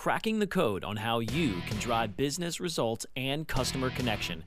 cracking 0.00 0.38
the 0.38 0.46
code 0.46 0.82
on 0.82 0.96
how 0.96 1.18
you 1.18 1.60
can 1.68 1.76
drive 1.76 2.16
business 2.16 2.58
results 2.58 3.04
and 3.16 3.46
customer 3.46 3.90
connection, 3.90 4.42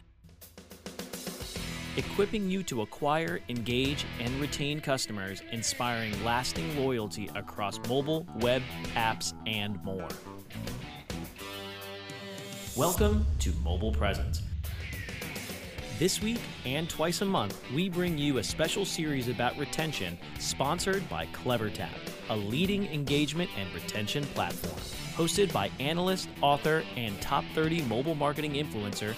equipping 1.96 2.50
you 2.50 2.64
to 2.64 2.82
acquire, 2.82 3.40
engage, 3.50 4.04
and 4.20 4.42
retain 4.42 4.82
customers, 4.82 5.44
inspiring 5.52 6.12
lasting 6.26 6.84
loyalty 6.84 7.30
across 7.36 7.80
mobile, 7.88 8.26
web, 8.40 8.64
apps, 8.96 9.36
and 9.46 9.80
more. 9.84 10.08
Welcome 12.76 13.24
to 13.38 13.54
Mobile 13.64 13.92
Presence. 13.92 14.42
This 16.00 16.20
week 16.20 16.40
and 16.66 16.90
twice 16.90 17.22
a 17.22 17.26
month, 17.26 17.62
we 17.76 17.90
bring 17.90 18.18
you 18.18 18.40
a 18.40 18.44
special 18.44 18.86
series 18.86 19.28
about 19.28 19.56
retention 19.60 20.18
sponsored 20.40 21.08
by 21.10 21.28
CleverTap, 21.28 21.94
a 22.32 22.36
leading 22.36 22.88
engagement 22.88 23.52
and 23.56 23.72
retention 23.76 24.24
platform 24.34 24.93
hosted 25.16 25.54
by 25.54 25.70
analyst, 25.80 26.28
author, 26.42 26.84
and 26.96 27.20
top 27.22 27.44
30 27.54 27.84
mobile 27.84 28.16
marketing 28.16 28.54
influencer, 28.54 29.16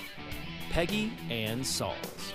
Peggy 0.69 1.13
Ann 1.29 1.61
Salz. 1.61 2.33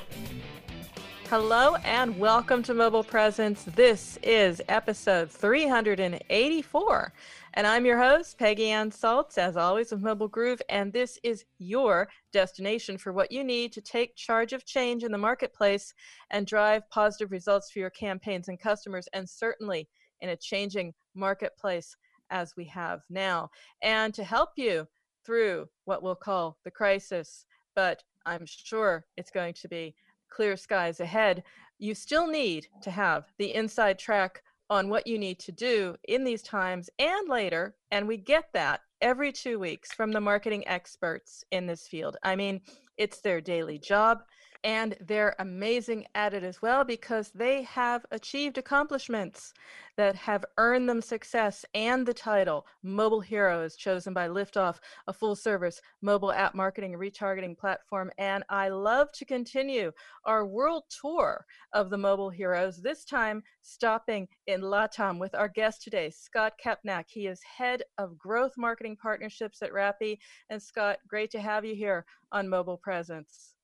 Hello 1.29 1.77
and 1.85 2.19
welcome 2.19 2.63
to 2.63 2.75
Mobile 2.75 3.05
Presence. 3.05 3.65
This 3.77 4.19
is 4.23 4.63
episode 4.69 5.31
384. 5.31 7.13
And 7.55 7.67
I'm 7.67 7.85
your 7.85 7.99
host, 7.99 8.39
Peggy 8.39 8.71
Ann 8.71 8.91
Salz, 8.91 9.37
as 9.37 9.57
always, 9.57 9.93
of 9.93 10.01
Mobile 10.01 10.29
Groove. 10.29 10.63
And 10.71 10.93
this 10.93 11.19
is 11.23 11.45
your 11.59 12.09
destination 12.33 12.97
for 12.97 13.13
what 13.13 13.31
you 13.31 13.45
need 13.45 13.73
to 13.75 13.81
take 13.81 14.17
charge 14.17 14.53
of 14.53 14.65
change 14.65 15.05
in 15.05 15.13
the 15.13 15.19
marketplace 15.19 15.93
and 16.31 16.47
drive 16.47 16.89
positive 16.91 17.31
results 17.31 17.71
for 17.71 17.81
your 17.81 17.91
campaigns 17.91 18.49
and 18.49 18.59
customers, 18.59 19.07
and 19.13 19.29
certainly 19.29 19.87
in 20.21 20.31
a 20.31 20.37
changing 20.37 20.95
marketplace 21.15 21.95
as 22.31 22.57
we 22.57 22.65
have 22.67 23.03
now, 23.11 23.51
and 23.83 24.15
to 24.15 24.25
help 24.25 24.51
you 24.57 24.87
through 25.25 25.69
what 25.85 26.03
we'll 26.03 26.15
call 26.15 26.59
the 26.65 26.71
crisis. 26.71 27.45
But 27.77 28.03
I'm 28.27 28.47
sure 28.47 29.07
it's 29.17 29.31
going 29.31 29.55
to 29.55 29.69
be 29.69 29.95
clear 30.31 30.57
skies 30.57 31.01
ahead. 31.01 31.43
You 31.79 31.95
still 31.95 32.27
need 32.27 32.67
to 32.83 32.91
have 32.91 33.25
the 33.39 33.55
inside 33.55 33.99
track 33.99 34.43
on 34.69 34.89
what 34.89 35.07
you 35.07 35.19
need 35.19 35.39
to 35.41 35.53
do 35.53 35.97
in 36.09 36.25
these 36.25 36.43
times 36.43 36.89
and 36.99 37.29
later. 37.29 37.75
And 37.91 38.07
we 38.07 38.17
get 38.17 38.45
that 38.55 38.81
every 39.01 39.33
two 39.33 39.59
weeks 39.59 39.93
from 39.93 40.13
the 40.13 40.21
marketing 40.21 40.67
experts 40.69 41.45
in 41.51 41.67
this 41.67 41.89
field. 41.89 42.17
I 42.23 42.37
mean, 42.37 42.61
it's 42.97 43.21
their 43.21 43.41
daily 43.41 43.79
job 43.79 44.21
and 44.63 44.97
they're 45.01 45.35
amazing 45.39 46.07
at 46.15 46.35
it 46.35 46.43
as 46.43 46.61
well 46.61 46.85
because 46.85 47.31
they 47.31 47.63
have 47.63 48.05
achieved 48.11 48.59
accomplishments 48.59 49.55
that 49.97 50.15
have 50.15 50.45
earned 50.59 50.89
them 50.89 51.01
success 51.01 51.65
and 51.75 52.07
the 52.07 52.15
title 52.15 52.67
Mobile 52.83 53.21
Hero 53.21 53.63
is 53.63 53.77
chosen 53.77 54.13
by 54.15 54.29
Liftoff, 54.29 54.79
a 55.07 55.13
full 55.13 55.35
service 55.35 55.81
mobile 56.03 56.33
app 56.33 56.55
marketing 56.55 56.93
retargeting 56.93 57.57
platform. 57.57 58.11
And 58.19 58.45
I 58.49 58.69
love 58.69 59.13
to 59.13 59.25
continue 59.25 59.93
our 60.25 60.47
world 60.47 60.85
tour 61.01 61.45
of 61.73 61.91
the 61.91 61.99
Mobile 61.99 62.31
Heroes, 62.31 62.81
this 62.83 63.05
time 63.05 63.43
stopping 63.63 64.29
in 64.47 64.61
Latam 64.61 65.19
with 65.19 65.35
our 65.35 65.49
guest 65.49 65.83
today, 65.83 66.11
Scott 66.11 66.55
Kepnak. 66.65 67.05
He 67.09 67.27
is 67.27 67.41
head 67.43 67.83
of 67.99 68.19
growth 68.19 68.53
marketing 68.57 68.97
partnerships 68.97 69.63
at 69.63 69.73
Rappi. 69.73 70.19
And 70.51 70.63
Scott, 70.63 70.99
great 71.09 71.31
to 71.33 71.41
have 71.41 71.65
you 71.65 71.75
here 71.75 72.05
on 72.33 72.49
Mobile 72.49 72.79
Presence. 72.79 73.55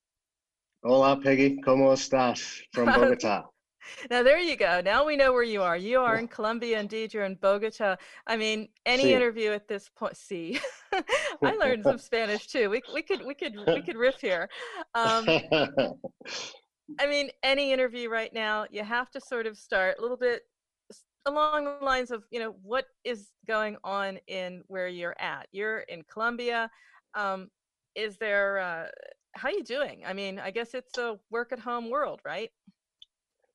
Hola, 0.82 1.18
Peggy. 1.20 1.60
¿Cómo 1.62 1.92
estás? 1.92 2.62
From 2.72 2.86
Bogota. 2.94 3.48
now 4.10 4.22
there 4.22 4.38
you 4.38 4.56
go. 4.56 4.80
Now 4.84 5.04
we 5.06 5.16
know 5.16 5.32
where 5.32 5.42
you 5.42 5.62
are. 5.62 5.76
You 5.76 6.00
are 6.00 6.16
in 6.16 6.28
Colombia, 6.28 6.78
indeed. 6.78 7.14
You're 7.14 7.24
in 7.24 7.34
Bogota. 7.36 7.96
I 8.26 8.36
mean, 8.36 8.68
any 8.84 9.04
sí. 9.04 9.10
interview 9.10 9.50
at 9.50 9.68
this 9.68 9.88
point. 9.88 10.16
See, 10.16 10.60
I 11.42 11.54
learned 11.56 11.84
some 11.84 11.98
Spanish 12.10 12.46
too. 12.46 12.70
We 12.70 12.82
we 12.94 13.02
could 13.02 13.24
we 13.24 13.34
could 13.34 13.56
we 13.66 13.82
could 13.82 13.96
riff 13.96 14.20
here. 14.20 14.48
Um, 14.94 15.26
I 17.00 17.06
mean, 17.08 17.30
any 17.42 17.72
interview 17.72 18.08
right 18.08 18.32
now, 18.32 18.66
you 18.70 18.84
have 18.84 19.10
to 19.12 19.20
sort 19.20 19.46
of 19.46 19.56
start 19.56 19.96
a 19.98 20.02
little 20.02 20.16
bit 20.16 20.42
along 21.24 21.64
the 21.64 21.84
lines 21.84 22.10
of 22.12 22.22
you 22.30 22.38
know 22.38 22.54
what 22.62 22.86
is 23.02 23.32
going 23.46 23.76
on 23.82 24.18
in 24.28 24.62
where 24.68 24.88
you're 24.88 25.16
at. 25.18 25.48
You're 25.52 25.80
in 25.80 26.02
Colombia. 26.02 26.70
Um, 27.14 27.50
is 27.96 28.18
there 28.18 28.58
uh, 28.58 28.86
how 29.36 29.48
are 29.48 29.52
you 29.52 29.64
doing? 29.64 30.02
I 30.06 30.12
mean, 30.12 30.38
I 30.38 30.50
guess 30.50 30.74
it's 30.74 30.96
a 30.98 31.18
work 31.30 31.52
at 31.52 31.58
home 31.58 31.90
world, 31.90 32.20
right? 32.24 32.50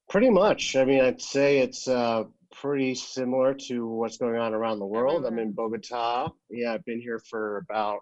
Pretty 0.10 0.30
much. 0.30 0.76
I 0.76 0.86
mean, 0.86 1.02
I'd 1.02 1.22
say 1.22 1.60
it's 1.60 1.88
uh, 1.88 2.24
pretty 2.54 2.96
similar 2.96 3.54
to 3.68 3.88
what's 3.88 4.18
going 4.18 4.38
on 4.38 4.54
around 4.54 4.80
the 4.80 4.86
world. 4.86 5.26
I'm 5.26 5.40
in 5.40 5.54
Bogota. 5.54 6.30
Yeah, 6.50 6.74
I've 6.74 6.86
been 6.86 7.02
here 7.02 7.20
for 7.30 7.58
about 7.58 8.00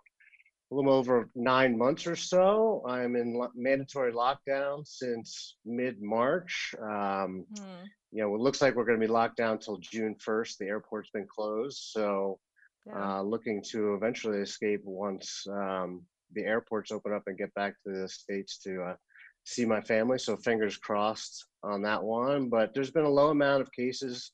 a 0.71 0.75
little 0.75 0.93
over 0.93 1.29
nine 1.35 1.77
months 1.77 2.05
or 2.05 2.15
so. 2.15 2.83
I'm 2.87 3.15
in 3.15 3.33
lo- 3.33 3.51
mandatory 3.55 4.11
lockdown 4.11 4.85
since 4.85 5.55
mid 5.65 6.01
March. 6.01 6.75
Um, 6.81 7.45
mm. 7.53 7.83
You 8.11 8.23
know, 8.23 8.35
it 8.35 8.41
looks 8.41 8.61
like 8.61 8.75
we're 8.75 8.85
going 8.85 8.99
to 8.99 9.05
be 9.05 9.11
locked 9.11 9.37
down 9.37 9.53
until 9.53 9.77
June 9.77 10.15
1st. 10.15 10.57
The 10.57 10.65
airport's 10.65 11.11
been 11.11 11.27
closed. 11.27 11.77
So, 11.91 12.39
yeah. 12.87 13.19
uh, 13.19 13.21
looking 13.21 13.63
to 13.71 13.93
eventually 13.93 14.39
escape 14.39 14.81
once 14.83 15.45
um, 15.47 16.03
the 16.33 16.43
airports 16.43 16.91
open 16.91 17.13
up 17.13 17.23
and 17.27 17.37
get 17.37 17.53
back 17.53 17.75
to 17.83 17.91
the 17.91 18.07
states 18.07 18.57
to 18.59 18.81
uh, 18.83 18.95
see 19.43 19.65
my 19.65 19.81
family. 19.81 20.19
So 20.19 20.37
fingers 20.37 20.77
crossed 20.77 21.45
on 21.63 21.81
that 21.83 22.03
one. 22.03 22.49
But 22.49 22.73
there's 22.73 22.91
been 22.91 23.05
a 23.05 23.09
low 23.09 23.29
amount 23.29 23.61
of 23.61 23.71
cases 23.71 24.31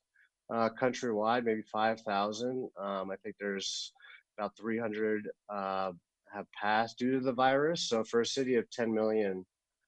uh, 0.54 0.70
countrywide, 0.80 1.44
maybe 1.44 1.64
5,000. 1.72 2.70
Um, 2.80 3.12
I 3.12 3.16
think 3.24 3.36
there's 3.40 3.92
about 4.38 4.56
300 4.58 5.30
uh, 5.50 5.92
have 6.34 6.46
passed 6.52 6.98
due 6.98 7.12
to 7.12 7.20
the 7.20 7.34
virus. 7.34 7.88
So 7.90 8.04
for 8.04 8.22
a 8.22 8.26
city 8.26 8.56
of 8.56 8.70
10 8.72 8.94
million 8.94 9.46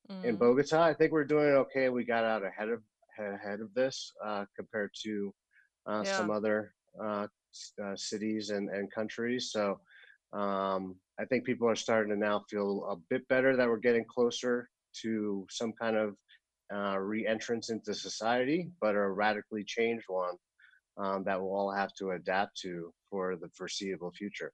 mm. 0.09 0.23
in 0.23 0.37
Bogota, 0.37 0.81
I 0.81 0.93
think 0.93 1.11
we're 1.11 1.25
doing 1.25 1.47
okay. 1.47 1.89
We 1.89 2.05
got 2.05 2.23
out 2.23 2.43
ahead 2.43 2.69
of 2.69 2.81
ahead 3.19 3.61
of 3.61 3.73
this 3.73 4.13
uh, 4.23 4.45
compared 4.55 4.91
to 5.03 5.33
uh, 5.87 6.03
yeah. 6.05 6.17
some 6.17 6.29
other 6.29 6.73
uh, 7.03 7.27
cities 7.95 8.51
and, 8.51 8.69
and 8.69 8.91
countries. 8.91 9.49
So 9.51 9.79
um, 10.33 10.95
I 11.19 11.25
think 11.25 11.45
people 11.45 11.67
are 11.69 11.75
starting 11.75 12.11
to 12.13 12.19
now 12.19 12.43
feel 12.49 12.85
a 12.89 12.95
bit 13.09 13.27
better 13.27 13.55
that 13.55 13.67
we're 13.67 13.77
getting 13.77 14.05
closer 14.05 14.69
to 15.01 15.45
some 15.49 15.73
kind 15.73 15.95
of 15.95 16.15
uh, 16.73 16.97
re-entrance 16.97 17.69
into 17.69 17.93
society, 17.93 18.69
but 18.81 18.95
a 18.95 19.09
radically 19.09 19.63
changed 19.63 20.05
one 20.07 20.35
um, 20.97 21.23
that 21.23 21.39
we'll 21.39 21.53
all 21.53 21.71
have 21.71 21.93
to 21.93 22.11
adapt 22.11 22.57
to 22.59 22.93
for 23.09 23.35
the 23.35 23.49
foreseeable 23.55 24.11
future. 24.11 24.51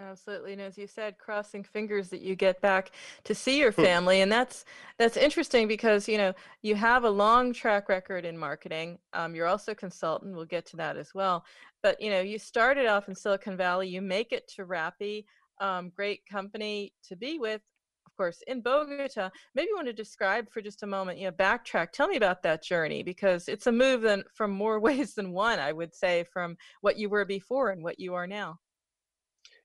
Absolutely, 0.00 0.52
and 0.54 0.62
as 0.62 0.76
you 0.76 0.88
said, 0.88 1.18
crossing 1.18 1.62
fingers 1.62 2.08
that 2.08 2.20
you 2.20 2.34
get 2.34 2.60
back 2.60 2.90
to 3.22 3.32
see 3.32 3.60
your 3.60 3.70
family, 3.70 4.22
and 4.22 4.32
that's 4.32 4.64
that's 4.98 5.16
interesting 5.16 5.68
because 5.68 6.08
you 6.08 6.18
know 6.18 6.34
you 6.62 6.74
have 6.74 7.04
a 7.04 7.10
long 7.10 7.52
track 7.52 7.88
record 7.88 8.24
in 8.24 8.36
marketing. 8.36 8.98
Um, 9.12 9.36
you're 9.36 9.46
also 9.46 9.70
a 9.70 9.76
consultant. 9.76 10.34
We'll 10.34 10.46
get 10.46 10.66
to 10.66 10.76
that 10.78 10.96
as 10.96 11.14
well. 11.14 11.44
But 11.80 12.00
you 12.00 12.10
know, 12.10 12.20
you 12.20 12.40
started 12.40 12.86
off 12.86 13.08
in 13.08 13.14
Silicon 13.14 13.56
Valley. 13.56 13.86
You 13.88 14.02
make 14.02 14.32
it 14.32 14.48
to 14.56 14.66
Rappi, 14.66 15.26
um, 15.60 15.92
great 15.94 16.22
company 16.28 16.92
to 17.06 17.14
be 17.14 17.38
with, 17.38 17.60
of 18.06 18.16
course, 18.16 18.42
in 18.48 18.62
Bogota. 18.62 19.30
Maybe 19.54 19.68
you 19.68 19.76
want 19.76 19.86
to 19.86 19.92
describe 19.92 20.50
for 20.50 20.60
just 20.60 20.82
a 20.82 20.88
moment, 20.88 21.18
you 21.18 21.26
know, 21.26 21.32
backtrack. 21.32 21.92
Tell 21.92 22.08
me 22.08 22.16
about 22.16 22.42
that 22.42 22.64
journey 22.64 23.04
because 23.04 23.46
it's 23.46 23.68
a 23.68 23.72
move 23.72 24.02
than, 24.02 24.24
from 24.34 24.50
more 24.50 24.80
ways 24.88 25.14
than 25.14 25.30
one. 25.30 25.60
I 25.60 25.70
would 25.70 25.94
say 25.94 26.24
from 26.32 26.56
what 26.80 26.98
you 26.98 27.08
were 27.08 27.24
before 27.24 27.70
and 27.70 27.82
what 27.84 28.00
you 28.00 28.14
are 28.14 28.26
now. 28.26 28.58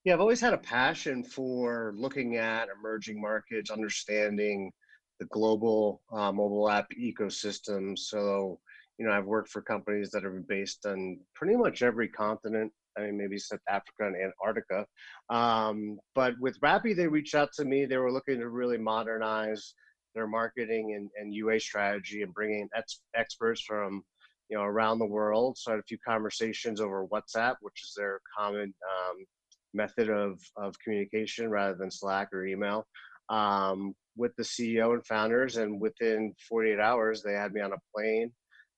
Yeah, 0.05 0.13
I've 0.13 0.21
always 0.21 0.39
had 0.39 0.53
a 0.53 0.57
passion 0.57 1.23
for 1.23 1.93
looking 1.97 2.37
at 2.37 2.69
emerging 2.69 3.19
markets, 3.19 3.69
understanding 3.69 4.71
the 5.19 5.25
global 5.25 6.01
uh, 6.13 6.31
mobile 6.31 6.69
app 6.69 6.87
ecosystem. 6.97 7.97
So, 7.99 8.59
you 8.97 9.05
know, 9.05 9.11
I've 9.11 9.25
worked 9.25 9.49
for 9.49 9.61
companies 9.61 10.09
that 10.11 10.23
are 10.23 10.43
based 10.47 10.85
on 10.85 11.19
pretty 11.35 11.57
much 11.57 11.81
every 11.81 12.07
continent. 12.07 12.71
I 12.97 13.01
mean, 13.01 13.17
maybe 13.17 13.37
South 13.37 13.59
Africa 13.69 14.07
and 14.07 14.15
Antarctica. 14.15 14.85
Um, 15.29 15.99
but 16.15 16.33
with 16.39 16.59
Rappi, 16.61 16.95
they 16.95 17.07
reached 17.07 17.35
out 17.35 17.51
to 17.53 17.65
me. 17.65 17.85
They 17.85 17.97
were 17.97 18.11
looking 18.11 18.39
to 18.39 18.49
really 18.49 18.77
modernize 18.77 19.73
their 20.15 20.27
marketing 20.27 20.93
and, 20.95 21.09
and 21.19 21.33
UA 21.33 21.59
strategy 21.59 22.23
and 22.23 22.33
bringing 22.33 22.69
ex- 22.75 23.01
experts 23.15 23.61
from 23.61 24.03
you 24.49 24.57
know 24.57 24.63
around 24.63 24.99
the 24.99 25.05
world. 25.05 25.57
So 25.57 25.71
I 25.71 25.73
had 25.75 25.81
a 25.81 25.87
few 25.87 25.97
conversations 26.07 26.79
over 26.79 27.05
WhatsApp, 27.07 27.55
which 27.61 27.83
is 27.83 27.93
their 27.95 28.21
common 28.37 28.73
um, 28.83 29.25
method 29.73 30.09
of, 30.09 30.39
of 30.57 30.75
communication 30.83 31.49
rather 31.49 31.75
than 31.75 31.91
Slack 31.91 32.29
or 32.33 32.45
email 32.45 32.85
um, 33.29 33.93
with 34.15 34.35
the 34.35 34.43
CEO 34.43 34.93
and 34.93 35.05
founders. 35.05 35.57
And 35.57 35.79
within 35.79 36.33
48 36.47 36.79
hours, 36.79 37.21
they 37.21 37.33
had 37.33 37.53
me 37.53 37.61
on 37.61 37.73
a 37.73 37.77
plane 37.95 38.31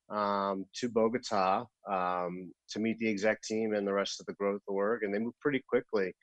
um, 0.10 0.66
to 0.76 0.90
Bogota 0.90 1.66
um, 1.90 2.52
to 2.70 2.80
meet 2.80 3.00
the 3.00 3.10
exec 3.10 3.42
team 3.42 3.74
and 3.74 3.88
the 3.88 3.94
rest 3.94 4.20
of 4.20 4.26
the 4.26 4.34
growth 4.34 4.62
org. 4.68 5.04
And 5.04 5.14
they 5.14 5.20
moved 5.20 5.40
pretty 5.40 5.64
quickly. 5.68 6.14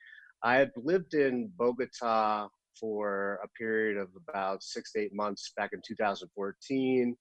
I 0.43 0.55
had 0.55 0.71
lived 0.77 1.15
in 1.15 1.51
Bogota 1.57 2.47
for 2.79 3.39
a 3.43 3.47
period 3.57 3.97
of 3.97 4.07
about 4.29 4.63
six 4.63 4.93
to 4.93 4.99
eight 4.99 5.13
months 5.13 5.51
back 5.57 5.71
in 5.73 5.81
2014. 5.85 7.15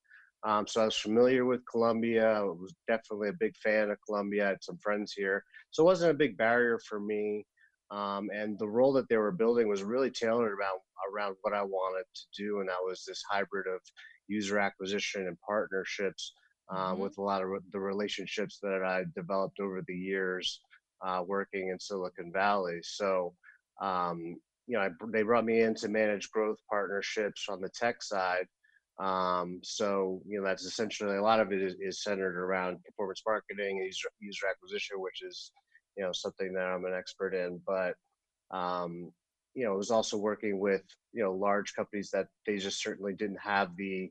Um, 0.44 0.67
so 0.67 0.82
I 0.82 0.85
was 0.85 0.96
familiar 0.96 1.44
with 1.44 1.67
Colombia. 1.70 2.38
I 2.38 2.43
was 2.43 2.73
definitely 2.87 3.31
a 3.31 3.40
big 3.40 3.56
fan 3.56 3.90
of 3.90 3.99
Colombia. 4.06 4.46
I 4.46 4.49
had 4.50 4.62
some 4.62 4.79
friends 4.79 5.12
here, 5.12 5.43
so 5.70 5.82
it 5.82 5.87
wasn't 5.87 6.12
a 6.12 6.14
big 6.14 6.37
barrier 6.37 6.79
for 6.88 7.00
me. 7.00 7.44
Um, 7.90 8.29
and 8.32 8.58
the 8.58 8.69
role 8.69 8.93
that 8.93 9.08
they 9.08 9.17
were 9.17 9.32
building 9.32 9.67
was 9.67 9.82
really 9.82 10.11
tailored 10.11 10.52
around 10.52 10.81
around 11.12 11.37
what 11.40 11.55
I 11.55 11.62
wanted 11.62 12.05
to 12.14 12.43
do, 12.43 12.61
and 12.61 12.69
that 12.69 12.85
was 12.85 13.05
this 13.06 13.23
hybrid 13.29 13.67
of 13.67 13.81
user 14.29 14.58
acquisition 14.58 15.26
and 15.26 15.40
partnerships 15.40 16.35
uh, 16.70 16.93
mm-hmm. 16.93 17.02
with 17.02 17.19
a 17.19 17.23
lot 17.23 17.43
of 17.43 17.49
the 17.73 17.81
relationships 17.81 18.58
that 18.62 18.82
I 18.85 19.05
developed 19.17 19.58
over 19.61 19.82
the 19.87 19.94
years 19.94 20.61
uh, 21.05 21.23
working 21.26 21.69
in 21.69 21.79
Silicon 21.79 22.32
Valley. 22.32 22.81
So, 22.82 23.35
um, 23.81 24.37
you 24.67 24.76
know, 24.76 24.81
I, 24.81 24.90
they 25.12 25.23
brought 25.23 25.44
me 25.44 25.62
in 25.62 25.75
to 25.76 25.88
manage 25.88 26.31
growth 26.31 26.58
partnerships 26.69 27.46
on 27.49 27.61
the 27.61 27.70
tech 27.70 28.02
side. 28.02 28.46
Um, 28.98 29.60
so, 29.62 30.20
you 30.26 30.40
know, 30.40 30.46
that's 30.46 30.64
essentially 30.64 31.16
a 31.16 31.22
lot 31.22 31.40
of 31.40 31.52
it 31.52 31.62
is, 31.62 31.76
is 31.80 32.02
centered 32.02 32.36
around 32.36 32.82
performance 32.84 33.22
marketing 33.26 33.78
and 33.78 33.86
user, 33.86 34.08
user 34.20 34.46
acquisition, 34.50 35.00
which 35.00 35.22
is, 35.22 35.52
you 35.96 36.04
know, 36.04 36.10
something 36.12 36.52
that 36.54 36.66
I'm 36.66 36.84
an 36.84 36.94
expert 36.94 37.34
in. 37.34 37.60
But, 37.66 37.94
um, 38.50 39.12
you 39.54 39.64
know, 39.64 39.74
it 39.74 39.78
was 39.78 39.90
also 39.90 40.16
working 40.16 40.58
with, 40.58 40.82
you 41.12 41.22
know, 41.22 41.32
large 41.32 41.74
companies 41.74 42.10
that 42.12 42.26
they 42.46 42.56
just 42.56 42.82
certainly 42.82 43.14
didn't 43.14 43.40
have 43.40 43.74
the, 43.76 44.10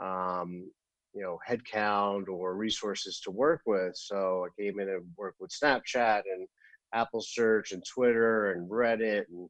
um, 0.00 0.70
you 1.14 1.22
know, 1.22 1.38
headcount 1.48 2.28
or 2.28 2.54
resources 2.54 3.20
to 3.20 3.30
work 3.30 3.62
with. 3.64 3.96
So 3.96 4.46
I 4.46 4.62
came 4.62 4.80
in 4.80 4.88
and 4.88 5.04
worked 5.16 5.40
with 5.40 5.50
Snapchat 5.50 6.22
and 6.32 6.46
Apple 6.92 7.22
Search 7.22 7.72
and 7.72 7.82
Twitter 7.84 8.52
and 8.52 8.68
Reddit 8.68 9.24
and 9.30 9.48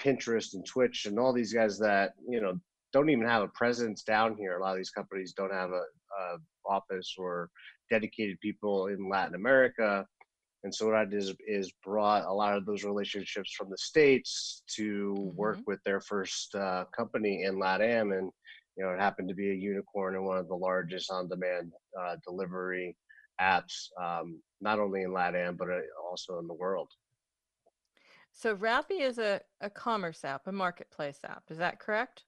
Pinterest 0.00 0.54
and 0.54 0.66
Twitch 0.66 1.06
and 1.06 1.18
all 1.18 1.32
these 1.32 1.52
guys 1.52 1.78
that, 1.78 2.12
you 2.28 2.40
know, 2.40 2.58
don't 2.92 3.10
even 3.10 3.26
have 3.26 3.42
a 3.42 3.48
presence 3.48 4.02
down 4.02 4.36
here. 4.36 4.56
A 4.56 4.62
lot 4.62 4.72
of 4.72 4.78
these 4.78 4.90
companies 4.90 5.34
don't 5.36 5.52
have 5.52 5.70
a, 5.70 5.82
a 5.82 6.38
office 6.66 7.14
or 7.18 7.50
dedicated 7.90 8.38
people 8.40 8.86
in 8.86 9.08
Latin 9.08 9.34
America. 9.34 10.06
And 10.64 10.74
so 10.74 10.86
what 10.86 10.96
I 10.96 11.04
did 11.04 11.22
is, 11.22 11.34
is, 11.46 11.72
brought 11.84 12.24
a 12.26 12.32
lot 12.32 12.56
of 12.56 12.66
those 12.66 12.82
relationships 12.82 13.52
from 13.56 13.70
the 13.70 13.78
states 13.78 14.62
to 14.76 15.14
mm-hmm. 15.16 15.36
work 15.36 15.58
with 15.66 15.78
their 15.84 16.00
first 16.00 16.54
uh, 16.54 16.84
company 16.96 17.44
in 17.44 17.56
LATAM, 17.56 18.18
and 18.18 18.30
you 18.76 18.84
know 18.84 18.90
it 18.90 18.98
happened 18.98 19.28
to 19.28 19.36
be 19.36 19.50
a 19.50 19.54
unicorn 19.54 20.16
and 20.16 20.26
one 20.26 20.36
of 20.36 20.48
the 20.48 20.56
largest 20.56 21.12
on-demand 21.12 21.72
uh, 22.00 22.16
delivery 22.26 22.96
apps, 23.40 23.86
um, 24.02 24.42
not 24.60 24.80
only 24.80 25.02
in 25.02 25.10
LATAM 25.10 25.56
but 25.56 25.68
uh, 25.68 25.78
also 26.10 26.40
in 26.40 26.48
the 26.48 26.54
world. 26.54 26.88
So 28.32 28.56
Rappi 28.56 29.00
is 29.00 29.18
a, 29.18 29.40
a 29.60 29.70
commerce 29.70 30.24
app, 30.24 30.42
a 30.46 30.52
marketplace 30.52 31.20
app. 31.24 31.44
Is 31.50 31.58
that 31.58 31.78
correct? 31.78 32.24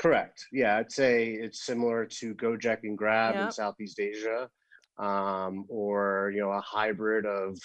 Correct. 0.00 0.44
Yeah, 0.52 0.76
I'd 0.78 0.92
say 0.92 1.30
it's 1.30 1.64
similar 1.64 2.04
to 2.06 2.34
Gojek 2.34 2.80
and 2.82 2.98
Grab 2.98 3.34
yep. 3.34 3.46
in 3.46 3.52
Southeast 3.52 4.00
Asia, 4.00 4.48
um, 4.98 5.64
or 5.68 6.32
you 6.34 6.40
know, 6.40 6.50
a 6.50 6.60
hybrid 6.60 7.26
of 7.26 7.56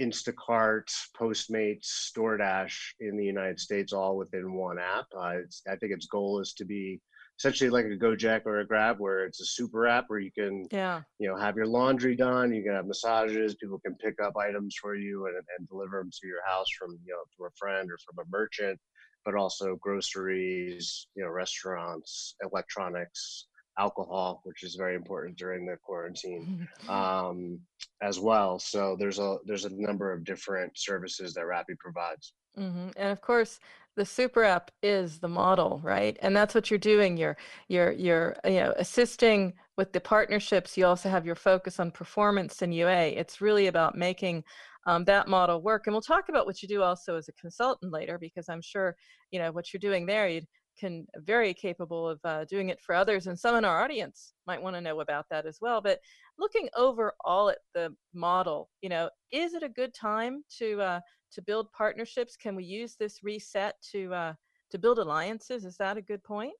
Instacart, 0.00 0.84
Postmates, 1.18 2.12
DoorDash 2.16 2.76
in 3.00 3.16
the 3.16 3.24
United 3.24 3.58
States, 3.58 3.92
all 3.92 4.16
within 4.16 4.52
one 4.54 4.78
app. 4.78 5.06
Uh, 5.16 5.38
I 5.68 5.76
think 5.80 5.92
its 5.92 6.06
goal 6.06 6.40
is 6.40 6.52
to 6.54 6.64
be 6.64 7.00
essentially 7.38 7.70
like 7.70 7.86
a 7.86 7.96
Gojek 7.96 8.42
or 8.46 8.60
a 8.60 8.66
Grab, 8.66 8.98
where 8.98 9.24
it's 9.24 9.40
a 9.40 9.46
super 9.46 9.86
app 9.86 10.04
where 10.08 10.18
you 10.18 10.30
can, 10.32 10.66
yeah, 10.70 11.00
you 11.18 11.28
know, 11.28 11.36
have 11.36 11.56
your 11.56 11.66
laundry 11.66 12.14
done, 12.14 12.52
you 12.52 12.62
can 12.62 12.72
have 12.72 12.86
massages, 12.86 13.54
people 13.54 13.80
can 13.84 13.94
pick 13.94 14.20
up 14.20 14.36
items 14.36 14.76
for 14.80 14.96
you 14.96 15.26
and, 15.26 15.36
and 15.36 15.68
deliver 15.68 15.98
them 15.98 16.10
to 16.10 16.26
your 16.26 16.44
house 16.46 16.68
from, 16.78 16.98
you 17.04 17.12
know, 17.12 17.22
from 17.36 17.46
a 17.46 17.56
friend 17.56 17.90
or 17.90 17.98
from 17.98 18.24
a 18.24 18.28
merchant 18.30 18.78
but 19.24 19.34
also 19.34 19.76
groceries, 19.76 21.06
you 21.14 21.22
know, 21.22 21.30
restaurants, 21.30 22.34
electronics, 22.42 23.46
alcohol, 23.78 24.40
which 24.44 24.62
is 24.62 24.74
very 24.74 24.94
important 24.94 25.36
during 25.36 25.64
the 25.64 25.76
quarantine, 25.82 26.68
um, 26.88 27.58
as 28.02 28.18
well. 28.18 28.58
So 28.58 28.96
there's 28.98 29.18
a 29.18 29.36
there's 29.46 29.64
a 29.64 29.70
number 29.72 30.12
of 30.12 30.24
different 30.24 30.72
services 30.76 31.34
that 31.34 31.44
Rappi 31.44 31.78
provides. 31.78 32.32
Mm-hmm. 32.58 32.88
And 32.96 33.12
of 33.12 33.20
course, 33.20 33.60
the 33.96 34.04
super 34.04 34.44
app 34.44 34.70
is 34.82 35.18
the 35.18 35.28
model, 35.28 35.80
right? 35.82 36.16
And 36.22 36.36
that's 36.36 36.54
what 36.54 36.70
you're 36.70 36.78
doing. 36.78 37.16
You're 37.16 37.36
you're 37.68 37.92
you're 37.92 38.36
you 38.44 38.60
know 38.60 38.74
assisting 38.76 39.54
with 39.78 39.92
the 39.92 40.00
partnerships. 40.00 40.76
You 40.76 40.84
also 40.84 41.08
have 41.08 41.24
your 41.24 41.36
focus 41.36 41.80
on 41.80 41.92
performance 41.92 42.60
and 42.60 42.74
UA. 42.74 43.14
It's 43.16 43.40
really 43.40 43.68
about 43.68 43.96
making 43.96 44.42
um, 44.86 45.04
that 45.04 45.28
model 45.28 45.62
work. 45.62 45.86
And 45.86 45.94
we'll 45.94 46.02
talk 46.02 46.28
about 46.28 46.46
what 46.46 46.60
you 46.60 46.68
do 46.68 46.82
also 46.82 47.16
as 47.16 47.28
a 47.28 47.32
consultant 47.40 47.92
later, 47.92 48.18
because 48.18 48.48
I'm 48.48 48.60
sure 48.60 48.96
you 49.30 49.38
know 49.38 49.52
what 49.52 49.72
you're 49.72 49.78
doing 49.78 50.04
there. 50.04 50.28
You 50.28 50.42
can 50.78 51.06
very 51.18 51.54
capable 51.54 52.08
of 52.08 52.20
uh, 52.24 52.44
doing 52.46 52.70
it 52.70 52.80
for 52.80 52.94
others, 52.94 53.28
and 53.28 53.38
some 53.38 53.54
in 53.54 53.64
our 53.64 53.82
audience 53.82 54.34
might 54.46 54.60
want 54.60 54.74
to 54.74 54.80
know 54.80 55.00
about 55.00 55.26
that 55.30 55.46
as 55.46 55.58
well. 55.60 55.80
But 55.80 56.00
looking 56.38 56.68
overall 56.76 57.50
at 57.50 57.58
the 57.74 57.94
model, 58.12 58.70
you 58.82 58.88
know, 58.88 59.08
is 59.30 59.54
it 59.54 59.62
a 59.62 59.68
good 59.68 59.94
time 59.94 60.42
to 60.58 60.80
uh, 60.80 61.00
to 61.32 61.42
build 61.42 61.70
partnerships? 61.72 62.36
Can 62.36 62.56
we 62.56 62.64
use 62.64 62.96
this 62.98 63.22
reset 63.22 63.76
to 63.92 64.12
uh, 64.12 64.32
to 64.70 64.78
build 64.78 64.98
alliances? 64.98 65.64
Is 65.64 65.76
that 65.76 65.96
a 65.96 66.02
good 66.02 66.24
point? 66.24 66.54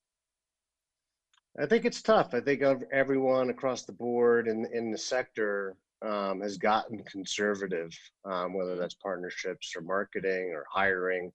I 1.61 1.67
think 1.67 1.85
it's 1.85 2.03
tough. 2.03 2.35
I 2.35 2.41
think 2.41 2.63
everyone 2.93 3.51
across 3.51 3.83
the 3.83 3.93
board 3.93 4.47
in 4.47 4.67
in 4.73 4.93
the 4.93 4.99
sector 4.99 5.75
um, 6.03 6.41
has 6.41 6.57
gotten 6.57 7.03
conservative, 7.05 7.93
um, 8.25 8.55
whether 8.55 8.77
that's 8.77 8.95
partnerships 8.95 9.75
or 9.77 9.83
marketing 9.83 10.53
or 10.55 10.65
hiring, 10.71 11.33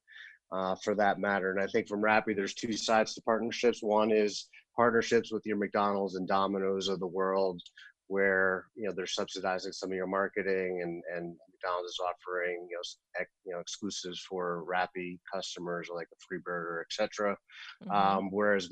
uh, 0.53 0.75
for 0.83 0.95
that 0.95 1.19
matter. 1.19 1.51
And 1.51 1.61
I 1.61 1.67
think 1.67 1.87
from 1.87 2.01
Rappi, 2.01 2.35
there's 2.35 2.53
two 2.53 2.73
sides 2.73 3.13
to 3.15 3.21
partnerships. 3.21 3.83
One 3.83 4.11
is 4.11 4.47
partnerships 4.77 5.31
with 5.31 5.45
your 5.45 5.57
McDonald's 5.57 6.15
and 6.15 6.27
Domino's 6.27 6.87
of 6.87 6.99
the 6.99 7.07
world, 7.07 7.61
where 8.07 8.65
you 8.75 8.87
know 8.87 8.93
they're 8.95 9.05
subsidizing 9.05 9.73
some 9.73 9.91
of 9.91 9.95
your 9.95 10.07
marketing, 10.07 10.81
and 10.83 11.03
and 11.13 11.35
McDonald's 11.51 11.91
is 11.91 11.99
offering 11.99 12.67
you 12.69 12.75
know 12.77 13.21
ec- 13.21 13.29
you 13.45 13.53
know 13.53 13.59
exclusives 13.59 14.21
for 14.21 14.63
Rappi 14.71 15.19
customers, 15.33 15.89
like 15.93 16.07
a 16.13 16.19
free 16.25 16.39
burger, 16.45 16.85
etc. 16.89 17.35
Mm-hmm. 17.83 17.91
Um, 17.91 18.29
whereas 18.31 18.69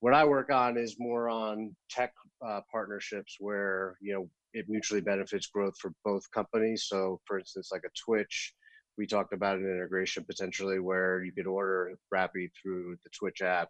what 0.00 0.14
I 0.14 0.24
work 0.24 0.50
on 0.50 0.76
is 0.76 0.96
more 0.98 1.28
on 1.28 1.74
tech 1.90 2.12
uh, 2.46 2.60
partnerships 2.70 3.36
where 3.38 3.96
you 4.00 4.12
know 4.12 4.28
it 4.52 4.66
mutually 4.68 5.00
benefits 5.00 5.46
growth 5.46 5.74
for 5.78 5.92
both 6.04 6.30
companies. 6.32 6.86
So, 6.88 7.20
for 7.26 7.38
instance, 7.38 7.70
like 7.70 7.84
a 7.84 7.90
Twitch, 8.04 8.52
we 8.98 9.06
talked 9.06 9.32
about 9.32 9.58
an 9.58 9.64
integration 9.64 10.24
potentially 10.24 10.80
where 10.80 11.22
you 11.22 11.32
could 11.32 11.46
order 11.46 11.92
Rappi 12.12 12.50
through 12.60 12.96
the 13.04 13.10
Twitch 13.16 13.42
app, 13.42 13.68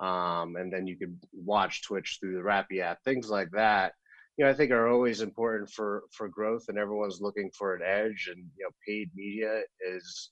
um, 0.00 0.56
and 0.56 0.72
then 0.72 0.86
you 0.86 0.96
could 0.96 1.18
watch 1.32 1.82
Twitch 1.82 2.18
through 2.20 2.34
the 2.36 2.42
Rappi 2.42 2.80
app. 2.80 3.02
Things 3.04 3.28
like 3.28 3.50
that 3.52 3.92
you 4.36 4.44
know, 4.44 4.50
I 4.50 4.54
think 4.54 4.70
are 4.72 4.88
always 4.88 5.20
important 5.20 5.70
for 5.70 6.04
for 6.10 6.28
growth, 6.28 6.64
and 6.68 6.78
everyone's 6.78 7.20
looking 7.20 7.50
for 7.56 7.74
an 7.74 7.82
edge. 7.84 8.28
And 8.30 8.44
you 8.56 8.64
know, 8.64 8.70
paid 8.86 9.10
media 9.14 9.62
is 9.80 10.28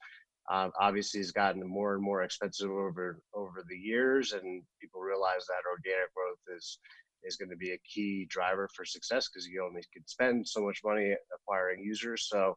uh, 0.52 0.68
obviously 0.78 1.18
has 1.18 1.32
gotten 1.32 1.66
more 1.66 1.94
and 1.94 2.02
more 2.02 2.22
expensive 2.22 2.70
over 2.70 3.22
over 3.34 3.64
the 3.68 3.76
years, 3.76 4.32
and 4.32 4.62
people 4.80 5.00
realize 5.00 5.46
that 5.48 5.68
organic 5.70 6.12
growth 6.14 6.56
is 6.56 6.78
is 7.24 7.36
going 7.36 7.48
to 7.50 7.56
be 7.56 7.72
a 7.72 7.80
key 7.88 8.26
driver 8.28 8.68
for 8.74 8.84
success 8.84 9.28
because 9.28 9.46
you 9.46 9.64
only 9.64 9.82
can 9.92 10.06
spend 10.06 10.46
so 10.46 10.60
much 10.60 10.80
money 10.84 11.14
acquiring 11.34 11.82
users. 11.82 12.28
So 12.28 12.56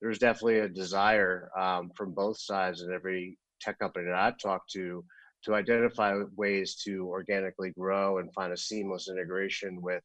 there's 0.00 0.18
definitely 0.18 0.58
a 0.58 0.68
desire 0.68 1.48
um, 1.58 1.90
from 1.96 2.12
both 2.12 2.38
sides 2.38 2.82
and 2.82 2.92
every 2.92 3.38
tech 3.60 3.78
company 3.78 4.06
that 4.06 4.14
I've 4.14 4.38
talked 4.38 4.70
to 4.72 5.04
to 5.44 5.54
identify 5.54 6.14
ways 6.36 6.74
to 6.84 7.06
organically 7.08 7.70
grow 7.70 8.18
and 8.18 8.34
find 8.34 8.52
a 8.52 8.56
seamless 8.56 9.08
integration 9.08 9.80
with 9.80 10.02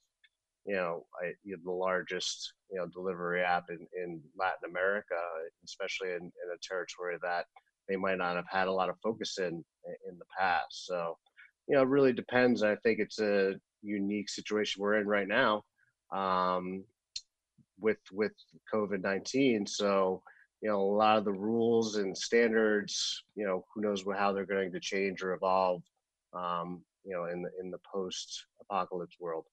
you 0.65 0.75
know, 0.75 1.05
I, 1.21 1.33
you 1.43 1.55
know 1.55 1.61
the 1.63 1.71
largest 1.71 2.53
you 2.71 2.79
know 2.79 2.87
delivery 2.87 3.41
app 3.41 3.65
in, 3.69 3.87
in 3.95 4.21
Latin 4.37 4.69
America, 4.69 5.15
especially 5.63 6.09
in, 6.09 6.17
in 6.17 6.47
a 6.53 6.59
territory 6.67 7.17
that 7.21 7.45
they 7.87 7.95
might 7.95 8.17
not 8.17 8.35
have 8.35 8.49
had 8.49 8.67
a 8.67 8.71
lot 8.71 8.89
of 8.89 8.95
focus 9.03 9.37
in 9.37 9.63
in 10.09 10.17
the 10.17 10.25
past. 10.37 10.87
So, 10.87 11.17
you 11.67 11.75
know, 11.75 11.83
it 11.83 11.87
really 11.87 12.13
depends. 12.13 12.63
I 12.63 12.75
think 12.77 12.99
it's 12.99 13.19
a 13.19 13.55
unique 13.81 14.29
situation 14.29 14.81
we're 14.81 14.95
in 14.99 15.07
right 15.07 15.27
now 15.27 15.63
um, 16.11 16.83
with 17.79 17.99
with 18.11 18.33
COVID 18.73 19.03
nineteen. 19.03 19.67
So, 19.67 20.23
you 20.61 20.69
know, 20.69 20.81
a 20.81 20.97
lot 20.97 21.17
of 21.17 21.25
the 21.25 21.33
rules 21.33 21.97
and 21.97 22.17
standards, 22.17 23.23
you 23.35 23.45
know, 23.45 23.63
who 23.73 23.81
knows 23.81 24.03
how 24.17 24.33
they're 24.33 24.45
going 24.45 24.71
to 24.71 24.79
change 24.79 25.21
or 25.21 25.33
evolve, 25.33 25.83
um, 26.33 26.83
you 27.03 27.13
know, 27.13 27.25
in 27.25 27.43
the 27.43 27.49
in 27.61 27.69
the 27.69 27.79
post 27.91 28.45
apocalypse 28.61 29.17
world. 29.19 29.45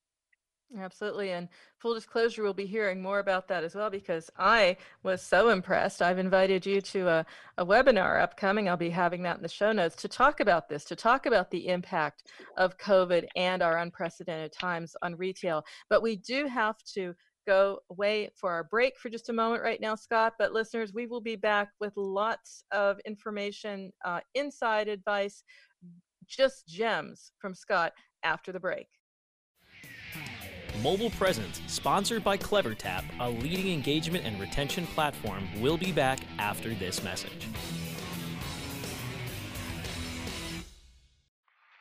Absolutely. 0.78 1.32
And 1.32 1.48
full 1.78 1.92
disclosure, 1.92 2.42
we'll 2.42 2.54
be 2.54 2.64
hearing 2.64 3.02
more 3.02 3.18
about 3.18 3.46
that 3.48 3.62
as 3.62 3.74
well 3.74 3.90
because 3.90 4.30
I 4.38 4.78
was 5.02 5.20
so 5.20 5.50
impressed. 5.50 6.00
I've 6.00 6.18
invited 6.18 6.64
you 6.64 6.80
to 6.80 7.08
a, 7.08 7.26
a 7.58 7.66
webinar 7.66 8.22
upcoming. 8.22 8.68
I'll 8.68 8.76
be 8.78 8.88
having 8.88 9.22
that 9.24 9.36
in 9.36 9.42
the 9.42 9.48
show 9.48 9.72
notes 9.72 9.96
to 9.96 10.08
talk 10.08 10.40
about 10.40 10.70
this, 10.70 10.84
to 10.86 10.96
talk 10.96 11.26
about 11.26 11.50
the 11.50 11.68
impact 11.68 12.28
of 12.56 12.78
COVID 12.78 13.26
and 13.36 13.62
our 13.62 13.78
unprecedented 13.78 14.52
times 14.52 14.96
on 15.02 15.14
retail. 15.16 15.62
But 15.90 16.02
we 16.02 16.16
do 16.16 16.46
have 16.46 16.76
to 16.94 17.14
go 17.46 17.80
away 17.90 18.30
for 18.34 18.50
our 18.50 18.64
break 18.64 18.96
for 18.96 19.10
just 19.10 19.28
a 19.28 19.32
moment 19.32 19.62
right 19.62 19.80
now, 19.80 19.94
Scott. 19.94 20.34
But 20.38 20.52
listeners, 20.52 20.94
we 20.94 21.06
will 21.06 21.20
be 21.20 21.36
back 21.36 21.68
with 21.80 21.92
lots 21.96 22.64
of 22.70 22.98
information, 23.04 23.92
uh, 24.06 24.20
inside 24.34 24.88
advice, 24.88 25.44
just 26.26 26.66
gems 26.66 27.32
from 27.38 27.54
Scott 27.54 27.92
after 28.22 28.52
the 28.52 28.60
break. 28.60 28.86
Mobile 30.82 31.10
Presence, 31.10 31.60
sponsored 31.68 32.24
by 32.24 32.36
CleverTap, 32.36 33.04
a 33.20 33.30
leading 33.30 33.72
engagement 33.72 34.24
and 34.24 34.40
retention 34.40 34.84
platform, 34.88 35.44
will 35.60 35.76
be 35.76 35.92
back 35.92 36.18
after 36.40 36.74
this 36.74 37.04
message. 37.04 37.46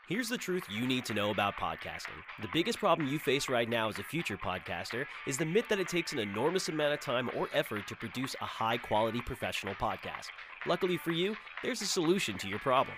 Here's 0.07 0.29
the 0.29 0.37
truth 0.37 0.65
you 0.69 0.85
need 0.85 1.05
to 1.05 1.15
know 1.15 1.31
about 1.31 1.55
podcasting. 1.55 2.19
The 2.41 2.49
biggest 2.53 2.77
problem 2.77 3.07
you 3.07 3.17
face 3.17 3.49
right 3.49 3.67
now 3.67 3.89
as 3.89 3.97
a 3.97 4.03
future 4.03 4.37
podcaster 4.37 5.05
is 5.25 5.37
the 5.37 5.45
myth 5.45 5.65
that 5.69 5.79
it 5.79 5.87
takes 5.87 6.13
an 6.13 6.19
enormous 6.19 6.69
amount 6.69 6.93
of 6.93 6.99
time 6.99 7.31
or 7.35 7.49
effort 7.53 7.87
to 7.87 7.95
produce 7.95 8.35
a 8.39 8.45
high 8.45 8.77
quality 8.77 9.21
professional 9.21 9.73
podcast. 9.75 10.27
Luckily 10.67 10.97
for 10.97 11.11
you, 11.11 11.35
there's 11.63 11.81
a 11.81 11.87
solution 11.87 12.37
to 12.37 12.47
your 12.47 12.59
problem. 12.59 12.97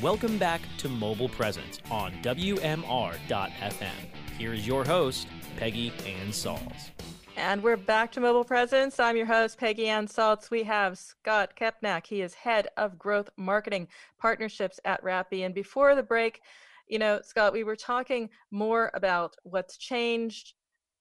Welcome 0.00 0.38
back 0.38 0.62
to 0.78 0.88
Mobile 0.88 1.28
Presence 1.28 1.80
on 1.90 2.12
WMR.FM. 2.22 3.90
Here 4.38 4.54
is 4.54 4.66
your 4.66 4.82
host, 4.82 5.28
Peggy 5.58 5.92
Ann 6.06 6.28
Salz. 6.28 6.88
And 7.36 7.62
we're 7.62 7.76
back 7.76 8.10
to 8.12 8.20
Mobile 8.20 8.42
Presence. 8.42 8.98
I'm 8.98 9.18
your 9.18 9.26
host, 9.26 9.58
Peggy 9.58 9.86
Ann 9.86 10.06
Salz. 10.06 10.50
We 10.50 10.62
have 10.62 10.96
Scott 10.96 11.52
Kepnak. 11.60 12.06
He 12.06 12.22
is 12.22 12.32
head 12.32 12.68
of 12.78 12.98
growth 12.98 13.28
marketing 13.36 13.86
partnerships 14.18 14.80
at 14.86 15.04
Rappi. 15.04 15.44
And 15.44 15.54
before 15.54 15.94
the 15.94 16.02
break, 16.02 16.40
you 16.88 16.98
know, 16.98 17.20
Scott, 17.22 17.52
we 17.52 17.64
were 17.64 17.76
talking 17.76 18.30
more 18.50 18.90
about 18.94 19.36
what's 19.42 19.76
changed, 19.76 20.54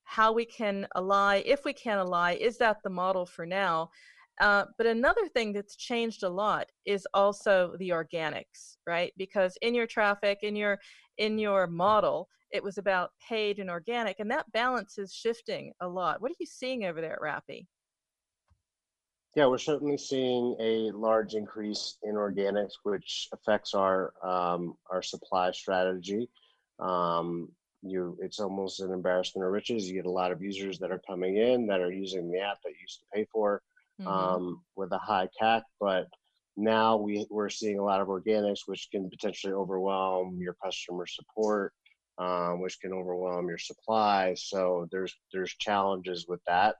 how 0.03 0.33
we 0.33 0.43
can 0.43 0.85
ally, 0.95 1.41
if 1.45 1.63
we 1.63 1.71
can 1.71 1.97
ally, 1.97 2.33
is 2.33 2.57
that 2.57 2.83
the 2.83 2.89
model 2.89 3.25
for 3.25 3.45
now? 3.45 3.89
Uh, 4.39 4.65
but 4.77 4.88
another 4.88 5.27
thing 5.27 5.53
that's 5.53 5.75
changed 5.75 6.23
a 6.23 6.29
lot 6.29 6.67
is 6.85 7.07
also 7.13 7.75
the 7.77 7.89
organics, 7.89 8.77
right? 8.88 9.13
Because 9.17 9.57
in 9.61 9.75
your 9.75 9.88
traffic, 9.88 10.39
in 10.41 10.55
your 10.55 10.79
in 11.17 11.38
your 11.38 11.67
model, 11.67 12.29
it 12.51 12.63
was 12.63 12.77
about 12.77 13.11
paid 13.27 13.59
and 13.59 13.69
organic, 13.69 14.19
and 14.19 14.31
that 14.31 14.51
balance 14.51 14.97
is 14.97 15.13
shifting 15.13 15.73
a 15.81 15.88
lot. 15.88 16.21
What 16.21 16.31
are 16.31 16.39
you 16.39 16.45
seeing 16.45 16.85
over 16.85 17.01
there 17.01 17.13
at 17.13 17.21
Rappi? 17.21 17.67
Yeah, 19.35 19.45
we're 19.45 19.59
certainly 19.59 19.97
seeing 19.97 20.55
a 20.59 20.91
large 20.91 21.35
increase 21.35 21.97
in 22.03 22.15
organics, 22.15 22.71
which 22.83 23.29
affects 23.33 23.73
our 23.73 24.13
um, 24.23 24.75
our 24.89 25.01
supply 25.01 25.51
strategy. 25.51 26.29
Um, 26.79 27.50
you, 27.83 28.17
it's 28.21 28.39
almost 28.39 28.79
an 28.79 28.91
embarrassment 28.91 29.45
of 29.45 29.51
riches. 29.51 29.88
You 29.88 29.95
get 29.95 30.05
a 30.05 30.11
lot 30.11 30.31
of 30.31 30.41
users 30.41 30.79
that 30.79 30.91
are 30.91 31.01
coming 31.07 31.38
in 31.38 31.67
that 31.67 31.79
are 31.79 31.91
using 31.91 32.31
the 32.31 32.39
app 32.39 32.61
that 32.63 32.71
you 32.71 32.81
used 32.81 33.00
to 33.00 33.05
pay 33.13 33.25
for 33.31 33.61
mm-hmm. 34.01 34.08
um, 34.08 34.62
with 34.75 34.91
a 34.91 34.98
high 34.98 35.29
CAC, 35.41 35.62
but 35.79 36.08
now 36.58 36.98
we, 36.98 37.25
we're 37.29 37.50
seeing 37.50 37.79
a 37.79 37.84
lot 37.84 38.01
of 38.01 38.08
organics, 38.08 38.60
which 38.65 38.89
can 38.91 39.10
potentially 39.10 39.53
overwhelm 39.53 40.38
your 40.41 40.55
customer 40.63 41.05
support 41.05 41.74
um, 42.22 42.62
which 42.62 42.79
can 42.79 42.93
overwhelm 42.93 43.48
your 43.48 43.58
supply. 43.58 44.34
So 44.38 44.88
there's 44.91 45.15
there's 45.34 45.55
challenges 45.60 46.25
with 46.27 46.41
that 46.48 46.75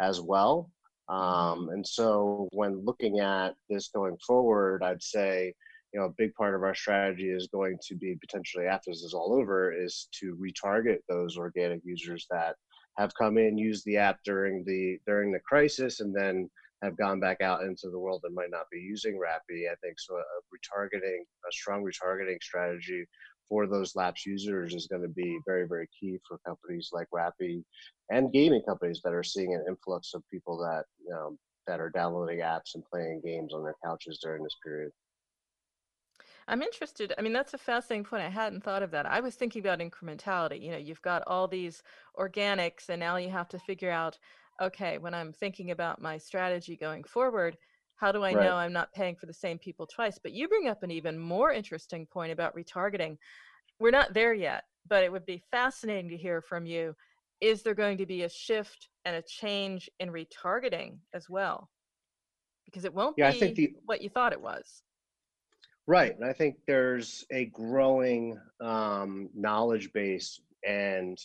as 0.00 0.20
well. 0.20 0.70
Um, 1.08 1.68
and 1.70 1.86
so 1.86 2.48
when 2.52 2.84
looking 2.84 3.20
at 3.20 3.54
this 3.68 3.88
going 3.88 4.16
forward, 4.26 4.82
I'd 4.82 5.02
say 5.02 5.52
you 5.92 6.00
know 6.00 6.06
a 6.06 6.14
big 6.16 6.34
part 6.34 6.54
of 6.54 6.62
our 6.62 6.74
strategy 6.74 7.28
is 7.28 7.48
going 7.52 7.78
to 7.88 7.94
be 7.94 8.16
potentially 8.16 8.66
after 8.66 8.90
this 8.90 9.02
is 9.02 9.14
all 9.14 9.34
over 9.34 9.72
is 9.72 10.08
to 10.20 10.36
retarget 10.36 10.98
those 11.08 11.36
organic 11.36 11.80
users 11.84 12.26
that 12.30 12.56
have 12.96 13.12
come 13.14 13.36
in, 13.36 13.58
used 13.58 13.84
the 13.84 13.98
app 13.98 14.18
during 14.24 14.64
the 14.64 14.98
during 15.06 15.30
the 15.30 15.40
crisis, 15.40 16.00
and 16.00 16.14
then 16.14 16.48
have 16.86 16.96
gone 16.96 17.20
back 17.20 17.42
out 17.42 17.62
into 17.62 17.90
the 17.90 17.98
world 17.98 18.22
and 18.24 18.34
might 18.34 18.50
not 18.50 18.70
be 18.72 18.78
using 18.78 19.14
Rappi. 19.18 19.70
I 19.70 19.74
think 19.82 19.98
so. 19.98 20.14
A 20.16 20.22
retargeting, 20.54 21.20
a 21.20 21.52
strong 21.52 21.84
retargeting 21.84 22.42
strategy 22.42 23.04
for 23.48 23.66
those 23.66 23.94
lapsed 23.94 24.26
users 24.26 24.74
is 24.74 24.88
going 24.88 25.02
to 25.02 25.08
be 25.08 25.38
very, 25.46 25.68
very 25.68 25.88
key 25.98 26.18
for 26.26 26.38
companies 26.46 26.90
like 26.92 27.06
Rappi 27.14 27.62
and 28.10 28.32
gaming 28.32 28.62
companies 28.66 29.00
that 29.04 29.12
are 29.12 29.22
seeing 29.22 29.54
an 29.54 29.64
influx 29.68 30.14
of 30.14 30.22
people 30.32 30.58
that 30.58 30.84
you 31.04 31.10
know, 31.10 31.36
that 31.66 31.80
are 31.80 31.90
downloading 31.90 32.40
apps 32.40 32.74
and 32.74 32.84
playing 32.84 33.20
games 33.24 33.52
on 33.52 33.62
their 33.62 33.76
couches 33.84 34.18
during 34.22 34.42
this 34.42 34.56
period. 34.64 34.90
I'm 36.48 36.62
interested. 36.62 37.12
I 37.18 37.22
mean, 37.22 37.32
that's 37.32 37.54
a 37.54 37.58
fascinating 37.58 38.04
point. 38.04 38.22
I 38.22 38.28
hadn't 38.28 38.62
thought 38.62 38.84
of 38.84 38.92
that. 38.92 39.04
I 39.04 39.18
was 39.20 39.34
thinking 39.34 39.60
about 39.60 39.80
incrementality. 39.80 40.62
You 40.62 40.70
know, 40.70 40.78
you've 40.78 41.02
got 41.02 41.24
all 41.26 41.48
these 41.48 41.82
organics, 42.16 42.88
and 42.88 43.00
now 43.00 43.16
you 43.16 43.30
have 43.30 43.48
to 43.48 43.58
figure 43.58 43.90
out, 43.90 44.16
okay, 44.60 44.98
when 44.98 45.14
I'm 45.14 45.32
thinking 45.32 45.70
about 45.70 46.00
my 46.00 46.18
strategy 46.18 46.76
going 46.76 47.04
forward, 47.04 47.56
how 47.96 48.12
do 48.12 48.24
I 48.24 48.34
Right. 48.34 48.34
know 48.34 48.56
I'm 48.56 48.72
not 48.72 48.92
paying 48.92 49.16
for 49.16 49.26
the 49.26 49.32
same 49.32 49.58
people 49.58 49.86
twice? 49.86 50.18
But 50.18 50.32
you 50.32 50.48
bring 50.48 50.68
up 50.68 50.82
an 50.82 50.90
even 50.90 51.18
more 51.18 51.52
interesting 51.52 52.06
point 52.06 52.32
about 52.32 52.54
retargeting. 52.54 53.18
We're 53.78 53.90
not 53.90 54.14
there 54.14 54.34
yet, 54.34 54.64
but 54.88 55.04
it 55.04 55.12
would 55.12 55.26
be 55.26 55.42
fascinating 55.50 56.10
to 56.10 56.16
hear 56.16 56.40
from 56.42 56.66
you. 56.66 56.96
Is 57.40 57.62
there 57.62 57.74
going 57.74 57.98
to 57.98 58.06
be 58.06 58.22
a 58.22 58.28
shift 58.28 58.88
and 59.04 59.16
a 59.16 59.22
change 59.22 59.90
in 60.00 60.10
retargeting 60.10 60.98
as 61.14 61.28
well? 61.30 61.70
Because 62.66 62.84
it 62.84 62.94
won't 62.94 63.16
Yeah, 63.16 63.28
I 63.28 63.32
be 63.32 63.32
think 63.32 63.54
the 63.56 63.74
what 63.84 64.02
you 64.02 64.08
thought 64.10 64.32
it 64.32 64.40
was. 64.40 64.82
Right. 65.86 66.14
And 66.16 66.24
I 66.24 66.32
think 66.32 66.56
there's 66.66 67.24
a 67.30 67.46
growing 67.46 68.40
um, 68.60 69.30
knowledge 69.34 69.92
base 69.92 70.40
and 70.66 71.16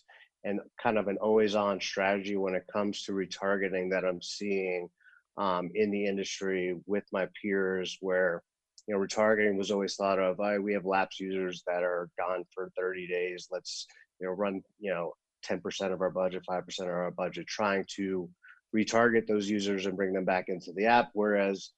and 0.44 0.60
kind 0.82 0.98
of 0.98 1.08
an 1.08 1.18
always 1.18 1.56
on 1.56 1.80
strategy 1.80 2.36
when 2.36 2.56
it 2.56 2.66
comes 2.72 3.04
to 3.04 3.12
retargeting 3.12 3.92
that 3.92 4.06
I'm 4.06 4.22
seeing 4.22 4.90
um, 5.38 5.70
in 5.76 5.92
the 5.92 6.06
industry 6.06 6.76
with 6.86 7.04
my 7.12 7.28
peers 7.42 7.98
where 8.02 8.44
you 8.88 8.96
know 8.96 9.00
retargeting 9.00 9.58
was 9.58 9.72
always 9.72 9.96
thought 9.96 10.20
of 10.20 10.40
I 10.40 10.58
we 10.58 10.74
have 10.74 10.86
lapsed 10.86 11.20
users 11.20 11.64
that 11.68 11.84
are 11.84 12.10
gone 12.18 12.44
for 12.54 12.72
30 12.78 13.08
days. 13.08 13.48
Let's 13.52 13.88
you 14.20 14.28
know 14.28 14.34
run 14.34 14.62
you 14.80 14.92
know 14.92 15.14
10% 15.48 15.92
of 15.92 16.02
our 16.02 16.12
budget 16.12 16.44
5% 16.48 16.82
of 16.82 16.88
our 16.88 17.12
budget 17.12 17.48
trying 17.48 17.86
to 17.96 18.30
retarget 18.76 19.28
those 19.28 19.50
users 19.50 19.86
and 19.86 19.98
bring 19.98 20.14
them 20.14 20.26
back 20.26 20.46
into 20.48 20.72
the 20.72 20.86
app. 20.86 21.10
Whereas 21.14 21.72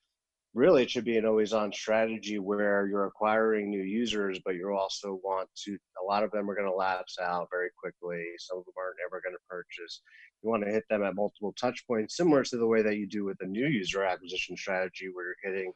really 0.54 0.84
it 0.84 0.92
should 0.92 1.06
be 1.06 1.18
an 1.18 1.26
always 1.26 1.52
on 1.52 1.72
strategy 1.72 2.38
where 2.38 2.88
you're 2.88 3.06
acquiring 3.06 3.70
new 3.70 3.82
users 3.82 4.40
but 4.46 4.56
you 4.56 4.72
also 4.72 5.20
want 5.24 5.50
to 5.56 5.78
a 6.02 6.06
lot 6.06 6.24
of 6.24 6.32
them 6.32 6.50
are 6.50 6.56
going 6.56 6.68
to 6.68 6.76
lapse 6.76 7.18
out 7.20 7.48
very 7.52 7.70
quickly. 7.80 8.24
Some 8.38 8.60
of 8.60 8.66
them 8.66 8.74
aren't 8.78 8.98
ever 9.06 9.22
going 9.24 9.36
to 9.36 9.50
purchase. 9.50 10.02
You 10.42 10.50
want 10.50 10.64
to 10.64 10.72
hit 10.72 10.84
them 10.90 11.04
at 11.04 11.16
multiple 11.16 11.54
touch 11.60 11.86
points 11.88 12.18
similar 12.18 12.44
to 12.44 12.58
the 12.58 12.68
way 12.68 12.82
that 12.82 12.98
you 12.98 13.08
do 13.08 13.26
with 13.26 13.38
a 13.42 13.48
new 13.48 13.68
user 13.68 14.04
acquisition 14.04 14.56
strategy 14.58 15.10
where 15.12 15.26
you're 15.26 15.54
hitting 15.54 15.72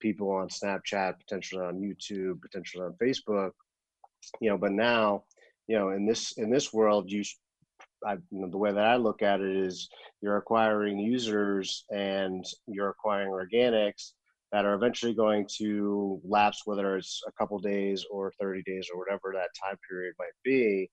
people 0.00 0.30
on 0.30 0.48
snapchat 0.48 1.14
potentially 1.18 1.62
on 1.62 1.80
youtube 1.80 2.40
potentially 2.40 2.84
on 2.84 2.94
facebook. 3.02 3.50
You 4.40 4.50
know 4.50 4.58
but 4.58 4.72
now 4.72 5.24
you 5.66 5.78
know 5.78 5.90
in 5.90 6.06
this 6.06 6.32
in 6.38 6.50
this 6.50 6.72
world 6.72 7.10
you 7.10 7.24
I, 8.06 8.14
you 8.14 8.40
know, 8.40 8.48
the 8.48 8.56
way 8.56 8.72
that 8.72 8.86
I 8.86 8.96
look 8.96 9.20
at 9.20 9.42
it 9.42 9.56
is 9.56 9.90
you're 10.22 10.38
acquiring 10.38 10.98
users 10.98 11.84
and 11.90 12.42
you're 12.66 12.88
acquiring 12.88 13.28
organics 13.28 14.12
that 14.52 14.64
are 14.64 14.74
eventually 14.74 15.14
going 15.14 15.46
to 15.58 16.20
lapse, 16.24 16.62
whether 16.64 16.96
it's 16.96 17.22
a 17.26 17.32
couple 17.32 17.58
days 17.58 18.04
or 18.10 18.32
30 18.40 18.62
days 18.64 18.88
or 18.92 18.98
whatever 18.98 19.32
that 19.32 19.50
time 19.62 19.76
period 19.88 20.14
might 20.18 20.28
be. 20.44 20.88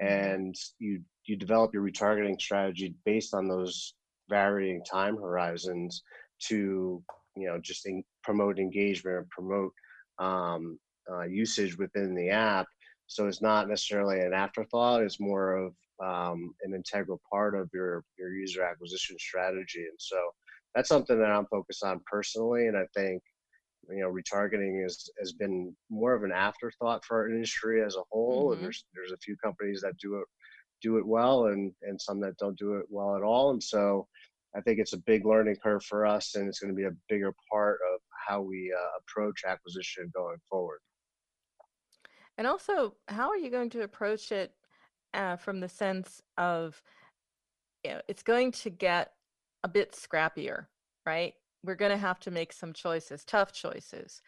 And 0.00 0.54
you 0.78 1.02
you 1.26 1.36
develop 1.36 1.72
your 1.72 1.84
retargeting 1.84 2.40
strategy 2.40 2.94
based 3.04 3.34
on 3.34 3.46
those 3.46 3.94
varying 4.28 4.82
time 4.90 5.16
horizons 5.16 6.02
to 6.48 7.02
you 7.36 7.46
know 7.46 7.58
just 7.60 7.86
in, 7.86 8.02
promote 8.24 8.58
engagement 8.58 9.18
and 9.18 9.28
promote 9.30 9.72
um, 10.18 10.78
uh, 11.10 11.24
usage 11.24 11.76
within 11.78 12.14
the 12.14 12.30
app. 12.30 12.66
So 13.06 13.28
it's 13.28 13.42
not 13.42 13.68
necessarily 13.68 14.20
an 14.20 14.32
afterthought; 14.32 15.02
it's 15.02 15.20
more 15.20 15.56
of 15.56 15.74
um, 16.02 16.54
an 16.62 16.74
integral 16.74 17.20
part 17.30 17.54
of 17.54 17.68
your 17.72 18.04
your 18.18 18.32
user 18.32 18.64
acquisition 18.64 19.16
strategy. 19.18 19.80
And 19.80 19.98
so 19.98 20.18
that's 20.74 20.88
something 20.88 21.18
that 21.18 21.30
I'm 21.30 21.46
focused 21.46 21.84
on 21.84 22.00
personally. 22.06 22.68
And 22.68 22.76
I 22.76 22.86
think 22.94 23.22
you 23.90 24.00
know 24.00 24.10
retargeting 24.10 24.84
is 24.86 25.10
has 25.18 25.32
been 25.32 25.74
more 25.90 26.14
of 26.14 26.22
an 26.22 26.32
afterthought 26.32 27.04
for 27.04 27.18
our 27.18 27.28
industry 27.28 27.82
as 27.82 27.96
a 27.96 28.02
whole. 28.10 28.50
Mhm. 28.50 28.54
And 28.54 28.64
there's 28.64 28.84
there's 28.94 29.12
a 29.12 29.18
few 29.18 29.36
companies 29.36 29.80
that 29.82 29.96
do 29.98 30.16
it 30.16 30.26
do 30.80 30.98
it 30.98 31.06
well, 31.06 31.46
and 31.46 31.72
and 31.82 32.00
some 32.00 32.20
that 32.20 32.36
don't 32.38 32.58
do 32.58 32.76
it 32.76 32.86
well 32.88 33.16
at 33.16 33.22
all. 33.22 33.50
And 33.50 33.62
so 33.62 34.08
I 34.54 34.60
think 34.60 34.78
it's 34.78 34.92
a 34.92 34.98
big 34.98 35.24
learning 35.24 35.56
curve 35.62 35.84
for 35.84 36.04
us, 36.06 36.34
and 36.34 36.48
it's 36.48 36.58
going 36.60 36.72
to 36.72 36.76
be 36.76 36.84
a 36.86 36.96
bigger 37.08 37.34
part 37.50 37.80
of 37.94 38.00
how 38.26 38.42
we 38.42 38.72
uh, 38.76 38.98
approach 38.98 39.44
acquisition 39.46 40.10
going 40.14 40.38
forward. 40.48 40.80
And 42.38 42.46
also, 42.46 42.94
how 43.08 43.28
are 43.30 43.36
you 43.36 43.50
going 43.50 43.70
to 43.70 43.82
approach 43.82 44.32
it 44.32 44.54
uh, 45.14 45.36
from 45.36 45.60
the 45.60 45.68
sense 45.68 46.22
of, 46.38 46.82
you 47.84 47.92
know, 47.92 48.00
it's 48.08 48.22
going 48.22 48.52
to 48.52 48.70
get 48.70 49.12
a 49.64 49.68
bit 49.68 49.92
scrappier, 49.92 50.66
right? 51.06 51.34
We're 51.64 51.76
going 51.76 51.92
to 51.92 51.98
have 51.98 52.18
to 52.20 52.30
make 52.30 52.52
some 52.52 52.72
choices, 52.72 53.24
tough 53.24 53.52
choices. 53.52 54.20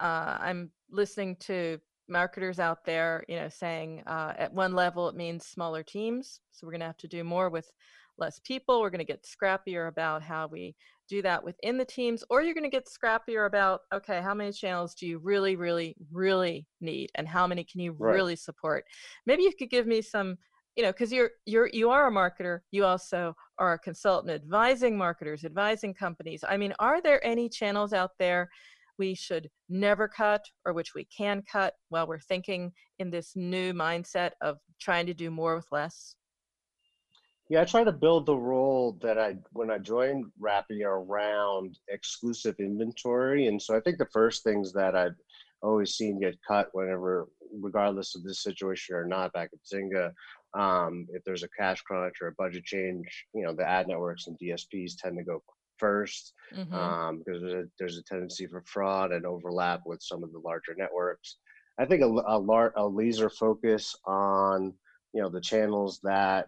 Uh, 0.00 0.36
I'm 0.40 0.70
listening 0.90 1.36
to 1.40 1.78
marketers 2.08 2.58
out 2.58 2.84
there, 2.84 3.24
you 3.28 3.36
know, 3.36 3.48
saying 3.48 4.02
uh, 4.06 4.34
at 4.36 4.52
one 4.52 4.74
level 4.74 5.08
it 5.08 5.14
means 5.14 5.46
smaller 5.46 5.82
teams, 5.82 6.40
so 6.50 6.66
we're 6.66 6.72
going 6.72 6.80
to 6.80 6.86
have 6.86 6.96
to 6.98 7.08
do 7.08 7.24
more 7.24 7.48
with 7.48 7.70
less 8.18 8.38
people. 8.40 8.80
We're 8.80 8.90
going 8.90 8.98
to 8.98 9.04
get 9.04 9.24
scrappier 9.24 9.88
about 9.88 10.22
how 10.22 10.46
we 10.46 10.74
do 11.08 11.22
that 11.22 11.42
within 11.42 11.78
the 11.78 11.84
teams, 11.84 12.22
or 12.28 12.42
you're 12.42 12.54
going 12.54 12.70
to 12.70 12.70
get 12.70 12.86
scrappier 12.86 13.46
about, 13.46 13.80
okay, 13.92 14.20
how 14.20 14.34
many 14.34 14.52
channels 14.52 14.94
do 14.94 15.06
you 15.06 15.18
really, 15.18 15.56
really, 15.56 15.96
really 16.10 16.66
need, 16.80 17.10
and 17.14 17.26
how 17.26 17.46
many 17.46 17.64
can 17.64 17.80
you 17.80 17.92
Right. 17.98 18.14
really 18.14 18.36
support? 18.36 18.84
Maybe 19.24 19.44
you 19.44 19.52
could 19.58 19.70
give 19.70 19.86
me 19.86 20.02
some, 20.02 20.36
you 20.76 20.82
know, 20.82 20.92
because 20.92 21.12
you're 21.12 21.30
you're 21.46 21.68
you 21.72 21.90
are 21.90 22.08
a 22.08 22.10
marketer, 22.10 22.60
you 22.70 22.84
also 22.84 23.34
are 23.58 23.74
a 23.74 23.78
consultant 23.78 24.32
advising 24.32 24.96
marketers, 24.96 25.44
advising 25.44 25.94
companies. 25.94 26.44
I 26.48 26.56
mean, 26.56 26.72
are 26.78 27.00
there 27.02 27.24
any 27.24 27.48
channels 27.48 27.92
out 27.92 28.12
there 28.18 28.48
we 28.98 29.14
should 29.14 29.50
never 29.68 30.08
cut 30.08 30.44
or 30.64 30.72
which 30.72 30.94
we 30.94 31.04
can 31.04 31.42
cut 31.50 31.74
while 31.88 32.06
we're 32.06 32.20
thinking 32.20 32.72
in 32.98 33.10
this 33.10 33.32
new 33.34 33.72
mindset 33.72 34.30
of 34.40 34.58
trying 34.80 35.06
to 35.06 35.14
do 35.14 35.30
more 35.30 35.56
with 35.56 35.66
less? 35.72 36.16
Yeah, 37.48 37.62
I 37.62 37.64
try 37.64 37.84
to 37.84 37.92
build 37.92 38.24
the 38.24 38.36
role 38.36 38.98
that 39.02 39.18
I 39.18 39.36
when 39.52 39.70
I 39.70 39.78
joined 39.78 40.24
Rappi 40.40 40.84
around 40.86 41.78
exclusive 41.88 42.54
inventory, 42.58 43.48
and 43.48 43.60
so 43.60 43.76
I 43.76 43.80
think 43.80 43.98
the 43.98 44.06
first 44.12 44.42
things 44.42 44.72
that 44.72 44.96
I've 44.96 45.16
always 45.62 45.94
seen 45.94 46.18
get 46.18 46.38
cut 46.46 46.68
whenever, 46.72 47.28
regardless 47.60 48.14
of 48.14 48.24
this 48.24 48.42
situation 48.42 48.94
or 48.94 49.06
not, 49.06 49.32
back 49.32 49.50
at 49.52 49.58
Zynga, 49.70 50.12
um, 50.54 51.06
if 51.12 51.22
there's 51.24 51.42
a 51.42 51.48
cash 51.58 51.80
crunch 51.82 52.16
or 52.20 52.28
a 52.28 52.32
budget 52.32 52.64
change, 52.64 53.26
you 53.34 53.42
know, 53.44 53.52
the 53.54 53.68
ad 53.68 53.88
networks 53.88 54.26
and 54.26 54.38
DSPs 54.38 54.96
tend 54.96 55.16
to 55.18 55.24
go 55.24 55.42
first 55.78 56.34
hmm 56.52 56.74
um, 56.74 57.18
because 57.18 57.40
there's 57.42 57.64
a, 57.64 57.68
there's 57.78 57.98
a 57.98 58.02
tendency 58.04 58.46
for 58.46 58.62
fraud 58.66 59.12
and 59.12 59.26
overlap 59.26 59.80
with 59.84 60.02
some 60.02 60.22
of 60.22 60.32
the 60.32 60.38
larger 60.38 60.74
networks. 60.76 61.38
I 61.78 61.86
think 61.86 62.02
a, 62.02 62.06
a, 62.06 62.38
lar- 62.38 62.74
a 62.76 62.86
laser 62.86 63.30
focus 63.30 63.96
on 64.06 64.72
you 65.12 65.22
know 65.22 65.28
the 65.28 65.40
channels 65.40 66.00
that 66.02 66.46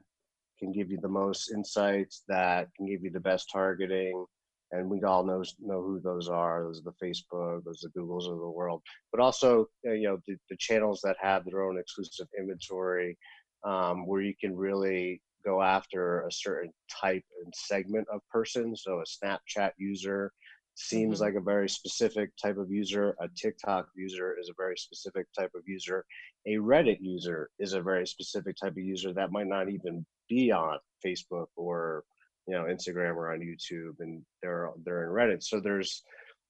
can 0.59 0.73
give 0.73 0.91
you 0.91 0.99
the 1.01 1.09
most 1.09 1.51
insights, 1.53 2.23
that 2.29 2.69
can 2.77 2.87
give 2.87 3.03
you 3.03 3.11
the 3.11 3.21
best 3.21 3.49
targeting, 3.53 4.25
and 4.73 4.89
we 4.89 5.03
all 5.03 5.25
know 5.25 5.43
know 5.61 5.83
who 5.83 6.01
those 6.01 6.29
are. 6.29 6.65
Those 6.65 6.81
are 6.81 6.91
the 6.91 7.05
Facebook, 7.07 7.65
those 7.65 7.85
are 7.85 7.89
the 7.95 8.01
Googles 8.01 8.31
of 8.31 8.39
the 8.39 8.51
world, 8.51 8.83
but 9.13 9.21
also 9.21 9.67
uh, 9.87 9.93
you 9.93 10.09
know 10.09 10.19
the, 10.27 10.37
the 10.51 10.57
channels 10.59 11.01
that 11.05 11.17
have 11.21 11.45
their 11.45 11.63
own 11.63 11.79
exclusive 11.79 12.29
inventory, 12.39 13.17
um, 13.65 14.07
where 14.07 14.21
you 14.21 14.35
can 14.41 14.55
really 14.57 15.21
go 15.45 15.63
after 15.63 16.27
a 16.27 16.33
certain 16.33 16.73
type 17.01 17.25
and 17.45 17.53
segment 17.55 18.07
of 18.13 18.21
person. 18.31 18.75
So 18.77 19.01
a 19.01 19.05
Snapchat 19.05 19.73
user 19.79 20.33
seems 20.77 21.19
Mhm. 21.19 21.21
like 21.21 21.35
a 21.35 21.41
very 21.41 21.69
specific 21.69 22.31
type 22.37 22.57
of 22.57 22.71
user. 22.71 23.15
A 23.21 23.29
TikTok 23.29 23.89
user 23.95 24.37
is 24.39 24.49
a 24.49 24.55
very 24.57 24.77
specific 24.77 25.27
type 25.33 25.53
of 25.55 25.63
user. 25.67 26.05
A 26.47 26.57
Reddit 26.57 26.99
user 27.01 27.51
is 27.59 27.75
a 27.75 27.83
very 27.83 28.07
specific 28.07 28.57
type 28.57 28.73
of 28.73 28.79
user 28.79 29.13
that 29.13 29.31
might 29.31 29.47
not 29.47 29.69
even 29.69 30.05
be 30.29 30.51
on 30.51 30.79
Facebook 31.05 31.47
or 31.57 32.05
you 32.47 32.55
know 32.55 32.65
Instagram 32.65 33.17
or 33.17 33.33
on 33.33 33.41
YouTube, 33.41 34.01
and 34.01 34.25
they're 34.43 34.71
they're 34.85 35.05
in 35.05 35.11
Reddit. 35.11 35.43
So 35.43 35.61
there's, 35.61 36.03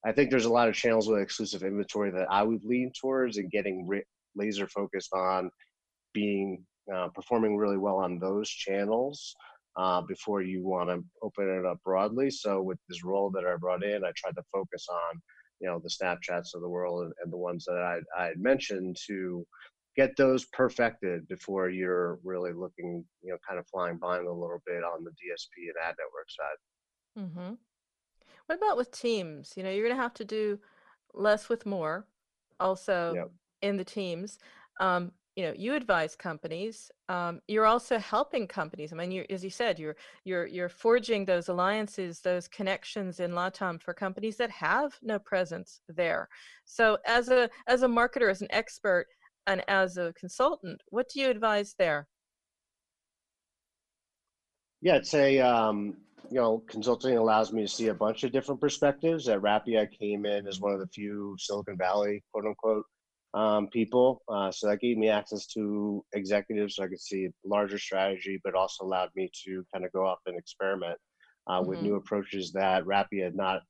I 0.05 0.13
think 0.13 0.31
there's 0.31 0.47
a 0.47 0.53
lot 0.53 0.69
of 0.69 0.75
channels 0.75 1.09
with 1.09 1.21
exclusive 1.21 1.63
inventory 1.63 2.11
that 2.13 2.31
I 2.31 2.43
would 2.43 2.65
lean 2.65 2.93
towards 2.99 3.37
and 3.39 3.51
getting 3.51 3.87
ri- 3.87 4.07
laser 4.35 4.67
focused 4.69 5.13
on 5.13 5.51
being 6.13 6.65
uh, 6.93 7.09
performing 7.15 7.57
really 7.57 7.79
well 7.79 7.97
on 7.97 8.19
those 8.19 8.49
channels 8.49 9.35
uh, 9.77 10.01
before 10.03 10.43
you 10.43 10.63
want 10.65 10.89
to 10.89 11.03
open 11.23 11.49
it 11.49 11.67
up 11.67 11.79
broadly. 11.85 12.31
So 12.31 12.63
with 12.63 12.79
this 12.89 13.05
role 13.05 13.31
that 13.31 13.45
I 13.45 13.57
brought 13.57 13.85
in, 13.85 14.05
I 14.05 14.13
tried 14.17 14.37
to 14.37 14.43
focus 14.53 14.87
on 14.91 15.21
you 15.61 15.69
know 15.69 15.81
the 15.83 15.89
Snapchats 15.89 16.55
of 16.55 16.61
the 16.61 16.69
world 16.69 17.05
and, 17.05 17.13
and 17.23 17.33
the 17.33 17.37
ones 17.37 17.65
that 17.65 17.79
I 17.79 18.01
I 18.21 18.27
had 18.27 18.39
mentioned 18.41 18.97
to 19.07 19.47
get 19.97 20.17
those 20.17 20.45
perfected 20.47 21.27
before 21.29 21.71
you're 21.71 22.19
really 22.25 22.53
looking 22.53 23.05
you 23.23 23.31
know 23.31 23.39
kind 23.47 23.59
of 23.59 23.67
flying 23.69 23.97
blind 23.99 24.27
a 24.27 24.33
little 24.33 24.61
bit 24.67 24.83
on 24.83 25.05
the 25.05 25.11
DSP 25.11 25.69
and 25.69 25.77
ad 25.83 25.95
network 25.99 26.29
side. 26.31 26.59
Mm-hmm. 27.19 27.55
What 28.47 28.59
about 28.59 28.77
with 28.77 28.91
teams? 28.91 29.55
You 29.57 29.63
know, 29.63 29.71
you're 29.71 29.87
going 29.87 29.97
to 29.97 30.03
have 30.03 30.15
to 30.15 30.25
do 30.25 30.59
less 31.15 31.49
with 31.49 31.65
more 31.65 32.07
also 32.61 33.15
Yep. 33.15 33.31
in 33.63 33.77
the 33.77 33.85
teams. 33.85 34.39
Um, 34.81 35.13
you 35.37 35.45
know, 35.45 35.53
you 35.57 35.75
advise 35.75 36.15
companies. 36.15 36.91
Um, 37.09 37.41
you're 37.49 37.67
also 37.67 37.99
helping 37.99 38.47
companies. 38.47 38.93
I 38.93 38.97
mean, 38.97 39.11
you, 39.11 39.25
as 39.31 39.43
you 39.43 39.51
said, 39.51 39.79
you're 39.79 39.97
you're 40.25 40.47
you're 40.47 40.69
forging 40.69 41.25
those 41.25 41.49
alliances, 41.49 42.21
those 42.21 42.47
connections 42.47 43.21
in 43.21 43.33
LATAM 43.33 43.83
for 43.83 43.95
companies 43.95 44.37
that 44.37 44.51
have 44.51 44.97
no 45.03 45.19
presence 45.19 45.81
there. 45.89 46.29
So, 46.65 46.99
as 47.07 47.31
a 47.31 47.51
as 47.67 47.83
a 47.83 47.89
marketer, 47.89 48.31
as 48.31 48.43
an 48.43 48.49
expert, 48.51 49.07
and 49.47 49.63
as 49.69 49.97
a 49.97 50.13
consultant, 50.13 50.81
what 50.91 51.09
do 51.09 51.21
you 51.21 51.29
advise 51.31 51.75
there? 51.79 52.07
Yeah, 54.83 54.97
it's 54.97 55.15
a 55.15 55.41
um, 55.41 55.97
you 56.31 56.37
know 56.37 56.63
consulting 56.69 57.17
allows 57.17 57.53
me 57.53 57.63
to 57.63 57.69
see 57.69 57.89
a 57.89 57.95
bunch 57.95 58.23
of 58.23 58.31
different 58.31 58.61
perspectives. 58.61 59.29
At 59.29 59.41
Rappi, 59.41 59.81
I 59.81 59.87
came 59.87 60.27
in 60.27 60.47
as 60.47 60.61
one 60.61 60.73
of 60.73 60.79
the 60.79 60.87
few 60.87 61.35
Silicon 61.41 61.77
Valley 61.77 62.23
quote 62.33 62.47
unquote 62.47 62.85
um, 63.35 63.69
people, 63.69 64.23
uh, 64.29 64.51
so 64.51 64.69
that 64.69 64.81
gave 64.81 64.97
me 64.97 65.09
access 65.09 65.47
to 65.49 66.05
executives, 66.15 66.77
so 66.77 66.85
I 66.85 66.89
could 66.89 67.01
see 67.01 67.29
larger 67.45 67.79
strategy, 67.79 68.41
but 68.45 68.55
also 68.55 68.85
allowed 68.85 69.11
me 69.17 69.31
to 69.45 69.65
kind 69.73 69.85
of 69.85 69.93
go 69.93 70.07
off 70.07 70.21
and 70.27 70.39
experiment 70.39 70.99
uh, 71.47 71.61
mm-hmm. 71.61 71.69
with 71.69 71.83
new 71.83 71.97
approaches 71.97 72.53
that 72.53 72.85
Rappi 72.85 73.23
had 73.23 73.35
not 73.35 73.63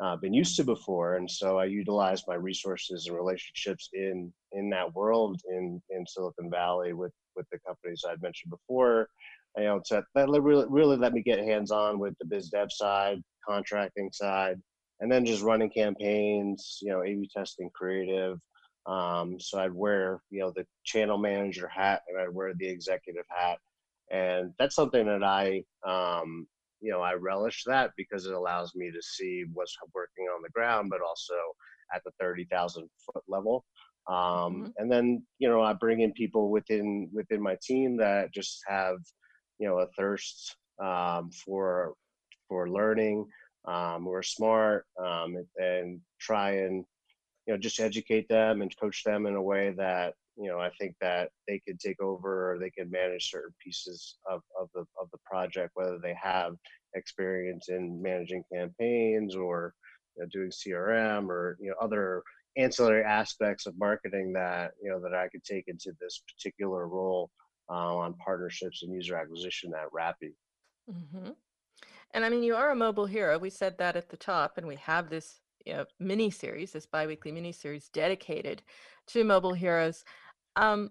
uh, 0.00 0.16
been 0.16 0.34
used 0.34 0.56
to 0.56 0.64
before. 0.64 1.16
And 1.16 1.30
so 1.30 1.58
I 1.58 1.64
utilized 1.64 2.24
my 2.28 2.34
resources 2.34 3.06
and 3.06 3.16
relationships 3.16 3.88
in 3.94 4.32
in 4.52 4.68
that 4.70 4.94
world 4.94 5.40
in 5.48 5.80
in 5.90 6.06
Silicon 6.06 6.50
Valley 6.50 6.92
with 6.92 7.12
with 7.34 7.46
the 7.50 7.58
companies 7.66 8.02
I'd 8.06 8.20
mentioned 8.22 8.50
before 8.50 9.08
you 9.56 9.64
know, 9.64 9.80
so 9.84 10.02
that 10.14 10.28
really, 10.28 10.66
really 10.68 10.96
let 10.96 11.12
me 11.12 11.22
get 11.22 11.38
hands 11.38 11.70
on 11.70 11.98
with 11.98 12.14
the 12.18 12.26
biz 12.26 12.50
dev 12.50 12.68
side, 12.70 13.22
contracting 13.46 14.10
side, 14.12 14.60
and 15.00 15.10
then 15.10 15.24
just 15.24 15.42
running 15.42 15.70
campaigns, 15.70 16.78
you 16.82 16.90
know, 16.90 17.02
A/B 17.02 17.28
testing, 17.34 17.70
creative. 17.74 18.38
Um, 18.86 19.40
so 19.40 19.58
I'd 19.58 19.72
wear, 19.72 20.20
you 20.30 20.40
know, 20.40 20.52
the 20.54 20.66
channel 20.84 21.18
manager 21.18 21.68
hat 21.68 22.02
and 22.08 22.20
I'd 22.20 22.32
wear 22.32 22.54
the 22.54 22.68
executive 22.68 23.24
hat, 23.28 23.58
and 24.10 24.52
that's 24.58 24.76
something 24.76 25.06
that 25.06 25.24
I, 25.24 25.64
um, 25.86 26.46
you 26.80 26.92
know, 26.92 27.00
I 27.00 27.14
relish 27.14 27.64
that 27.66 27.90
because 27.96 28.26
it 28.26 28.34
allows 28.34 28.74
me 28.74 28.90
to 28.92 29.02
see 29.02 29.44
what's 29.52 29.76
working 29.94 30.26
on 30.26 30.42
the 30.42 30.50
ground, 30.50 30.90
but 30.90 31.00
also 31.00 31.34
at 31.94 32.02
the 32.04 32.12
thirty 32.20 32.44
thousand 32.44 32.88
foot 33.04 33.24
level. 33.28 33.64
Um, 34.08 34.14
mm-hmm. 34.16 34.66
And 34.76 34.92
then, 34.92 35.26
you 35.38 35.48
know, 35.48 35.62
I 35.62 35.72
bring 35.72 36.00
in 36.02 36.12
people 36.12 36.50
within 36.50 37.10
within 37.12 37.42
my 37.42 37.56
team 37.62 37.96
that 37.96 38.32
just 38.32 38.62
have 38.68 38.98
you 39.58 39.66
know 39.68 39.78
a 39.78 39.86
thirst 39.98 40.56
um, 40.82 41.30
for 41.44 41.94
for 42.48 42.70
learning 42.70 43.26
um, 43.66 44.04
who 44.04 44.12
are 44.12 44.22
smart 44.22 44.86
um, 45.02 45.36
and 45.56 46.00
try 46.20 46.58
and 46.58 46.84
you 47.46 47.54
know 47.54 47.58
just 47.58 47.80
educate 47.80 48.28
them 48.28 48.62
and 48.62 48.76
coach 48.78 49.04
them 49.04 49.26
in 49.26 49.34
a 49.34 49.42
way 49.42 49.72
that 49.76 50.14
you 50.36 50.48
know 50.48 50.58
I 50.58 50.70
think 50.78 50.94
that 51.00 51.30
they 51.46 51.60
could 51.66 51.78
take 51.78 52.00
over 52.00 52.52
or 52.52 52.58
they 52.58 52.70
could 52.70 52.90
manage 52.90 53.30
certain 53.30 53.54
pieces 53.62 54.16
of, 54.30 54.42
of 54.60 54.68
the 54.74 54.80
of 55.00 55.10
the 55.12 55.18
project 55.24 55.72
whether 55.74 55.98
they 55.98 56.16
have 56.20 56.54
experience 56.94 57.68
in 57.68 58.00
managing 58.02 58.42
campaigns 58.52 59.36
or 59.36 59.74
you 60.16 60.22
know, 60.22 60.28
doing 60.32 60.50
CRM 60.50 61.28
or 61.28 61.56
you 61.60 61.70
know 61.70 61.76
other 61.80 62.22
ancillary 62.56 63.04
aspects 63.04 63.66
of 63.66 63.78
marketing 63.78 64.32
that 64.32 64.72
you 64.82 64.90
know 64.90 65.00
that 65.00 65.14
I 65.14 65.28
could 65.28 65.44
take 65.44 65.68
into 65.68 65.92
this 66.00 66.22
particular 66.26 66.88
role 66.88 67.30
uh, 67.70 67.96
on 67.96 68.14
partnerships 68.14 68.82
and 68.82 68.92
user 68.92 69.16
acquisition 69.16 69.72
at 69.74 69.90
Rappi. 69.92 70.32
Mm-hmm. 70.90 71.30
And 72.14 72.24
I 72.24 72.28
mean, 72.28 72.42
you 72.42 72.54
are 72.54 72.70
a 72.70 72.76
mobile 72.76 73.06
hero. 73.06 73.38
We 73.38 73.50
said 73.50 73.78
that 73.78 73.96
at 73.96 74.08
the 74.08 74.16
top, 74.16 74.56
and 74.56 74.66
we 74.66 74.76
have 74.76 75.10
this 75.10 75.40
you 75.66 75.74
know, 75.74 75.84
mini 75.98 76.30
series, 76.30 76.72
this 76.72 76.86
biweekly 76.86 77.32
mini 77.32 77.52
series 77.52 77.88
dedicated 77.88 78.62
to 79.08 79.24
mobile 79.24 79.52
heroes. 79.52 80.04
Um, 80.54 80.90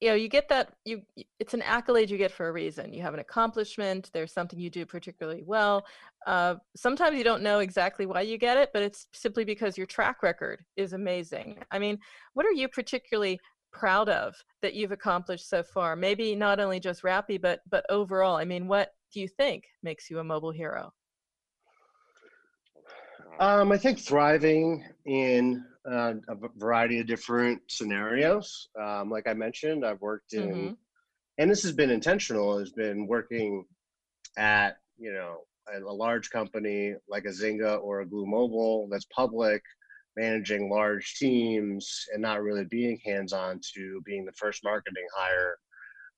you 0.00 0.08
know, 0.08 0.14
you 0.14 0.28
get 0.28 0.48
that 0.50 0.72
you 0.84 1.02
it's 1.38 1.54
an 1.54 1.62
accolade 1.62 2.10
you 2.10 2.18
get 2.18 2.30
for 2.30 2.48
a 2.48 2.52
reason. 2.52 2.92
You 2.92 3.02
have 3.02 3.14
an 3.14 3.20
accomplishment. 3.20 4.10
There's 4.12 4.32
something 4.32 4.58
you 4.58 4.68
do 4.68 4.84
particularly 4.84 5.42
well. 5.42 5.86
Uh, 6.26 6.56
sometimes 6.76 7.16
you 7.16 7.24
don't 7.24 7.42
know 7.42 7.60
exactly 7.60 8.04
why 8.04 8.22
you 8.22 8.36
get 8.36 8.58
it, 8.58 8.70
but 8.74 8.82
it's 8.82 9.06
simply 9.12 9.44
because 9.44 9.78
your 9.78 9.86
track 9.86 10.22
record 10.22 10.62
is 10.76 10.92
amazing. 10.92 11.58
I 11.70 11.78
mean, 11.78 11.98
what 12.34 12.44
are 12.44 12.52
you 12.52 12.68
particularly 12.68 13.40
proud 13.72 14.08
of 14.10 14.34
that 14.60 14.74
you've 14.74 14.92
accomplished 14.92 15.48
so 15.48 15.62
far? 15.62 15.96
Maybe 15.96 16.34
not 16.34 16.60
only 16.60 16.80
just 16.80 17.02
Rappi, 17.02 17.40
but 17.40 17.60
but 17.70 17.86
overall. 17.88 18.36
I 18.36 18.44
mean, 18.44 18.68
what 18.68 18.90
do 19.12 19.20
you 19.20 19.28
think 19.28 19.64
makes 19.82 20.10
you 20.10 20.18
a 20.18 20.24
mobile 20.24 20.52
hero? 20.52 20.92
Um, 23.38 23.70
I 23.70 23.76
think 23.76 23.98
thriving 23.98 24.84
in 25.04 25.64
uh, 25.88 26.14
a 26.28 26.36
variety 26.56 27.00
of 27.00 27.06
different 27.06 27.62
scenarios. 27.68 28.68
Um, 28.80 29.10
like 29.10 29.26
I 29.26 29.34
mentioned, 29.34 29.84
I've 29.84 30.00
worked 30.00 30.32
in, 30.32 30.48
mm-hmm. 30.48 30.72
and 31.38 31.50
this 31.50 31.62
has 31.62 31.72
been 31.72 31.90
intentional. 31.90 32.58
Has 32.58 32.72
been 32.72 33.06
working 33.06 33.64
at 34.38 34.78
you 34.98 35.12
know 35.12 35.40
a 35.74 35.92
large 35.92 36.30
company 36.30 36.94
like 37.08 37.24
a 37.24 37.30
Zynga 37.30 37.82
or 37.82 38.00
a 38.00 38.06
Glu 38.06 38.26
Mobile 38.26 38.88
that's 38.90 39.06
public 39.14 39.62
managing 40.16 40.70
large 40.70 41.16
teams 41.16 42.06
and 42.12 42.22
not 42.22 42.42
really 42.42 42.64
being 42.64 42.98
hands 43.04 43.34
on 43.34 43.60
to 43.74 44.00
being 44.04 44.24
the 44.24 44.32
first 44.32 44.64
marketing 44.64 45.06
hire 45.14 45.58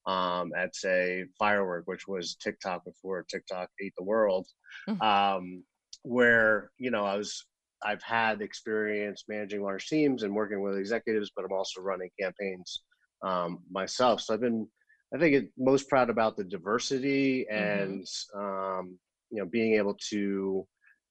um, 0.06 0.52
at 0.56 0.74
say 0.76 1.24
Firework, 1.38 1.86
which 1.86 2.06
was 2.06 2.36
TikTok 2.36 2.84
before 2.84 3.24
TikTok 3.28 3.70
ate 3.82 3.92
the 3.98 4.04
world, 4.04 4.46
mm-hmm. 4.88 5.02
um, 5.02 5.64
where 6.02 6.70
you 6.78 6.90
know 6.90 7.04
I 7.04 7.16
was 7.16 7.44
I've 7.84 8.02
had 8.02 8.40
experience 8.40 9.24
managing 9.28 9.62
large 9.62 9.86
teams 9.86 10.22
and 10.22 10.34
working 10.34 10.62
with 10.62 10.76
executives, 10.76 11.30
but 11.34 11.44
I'm 11.44 11.52
also 11.52 11.80
running 11.80 12.10
campaigns 12.20 12.82
um, 13.22 13.60
myself. 13.70 14.20
So 14.20 14.34
I've 14.34 14.40
been 14.40 14.66
I 15.14 15.18
think 15.18 15.34
it, 15.34 15.50
most 15.56 15.88
proud 15.88 16.10
about 16.10 16.36
the 16.36 16.44
diversity 16.44 17.46
mm-hmm. 17.50 17.82
and 17.82 18.06
mm-hmm. 18.34 18.88
you 19.30 19.38
know 19.38 19.46
being 19.46 19.74
able 19.74 19.96
to 20.10 20.66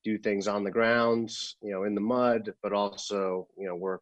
do 0.08 0.17
things 0.17 0.47
on 0.47 0.63
the 0.63 0.71
ground, 0.71 1.30
you 1.62 1.73
know, 1.73 1.84
in 1.84 1.93
the 1.93 2.02
mud, 2.02 2.54
but 2.63 2.71
also, 2.71 3.45
you 3.58 3.67
know, 3.67 3.76
work 3.76 4.02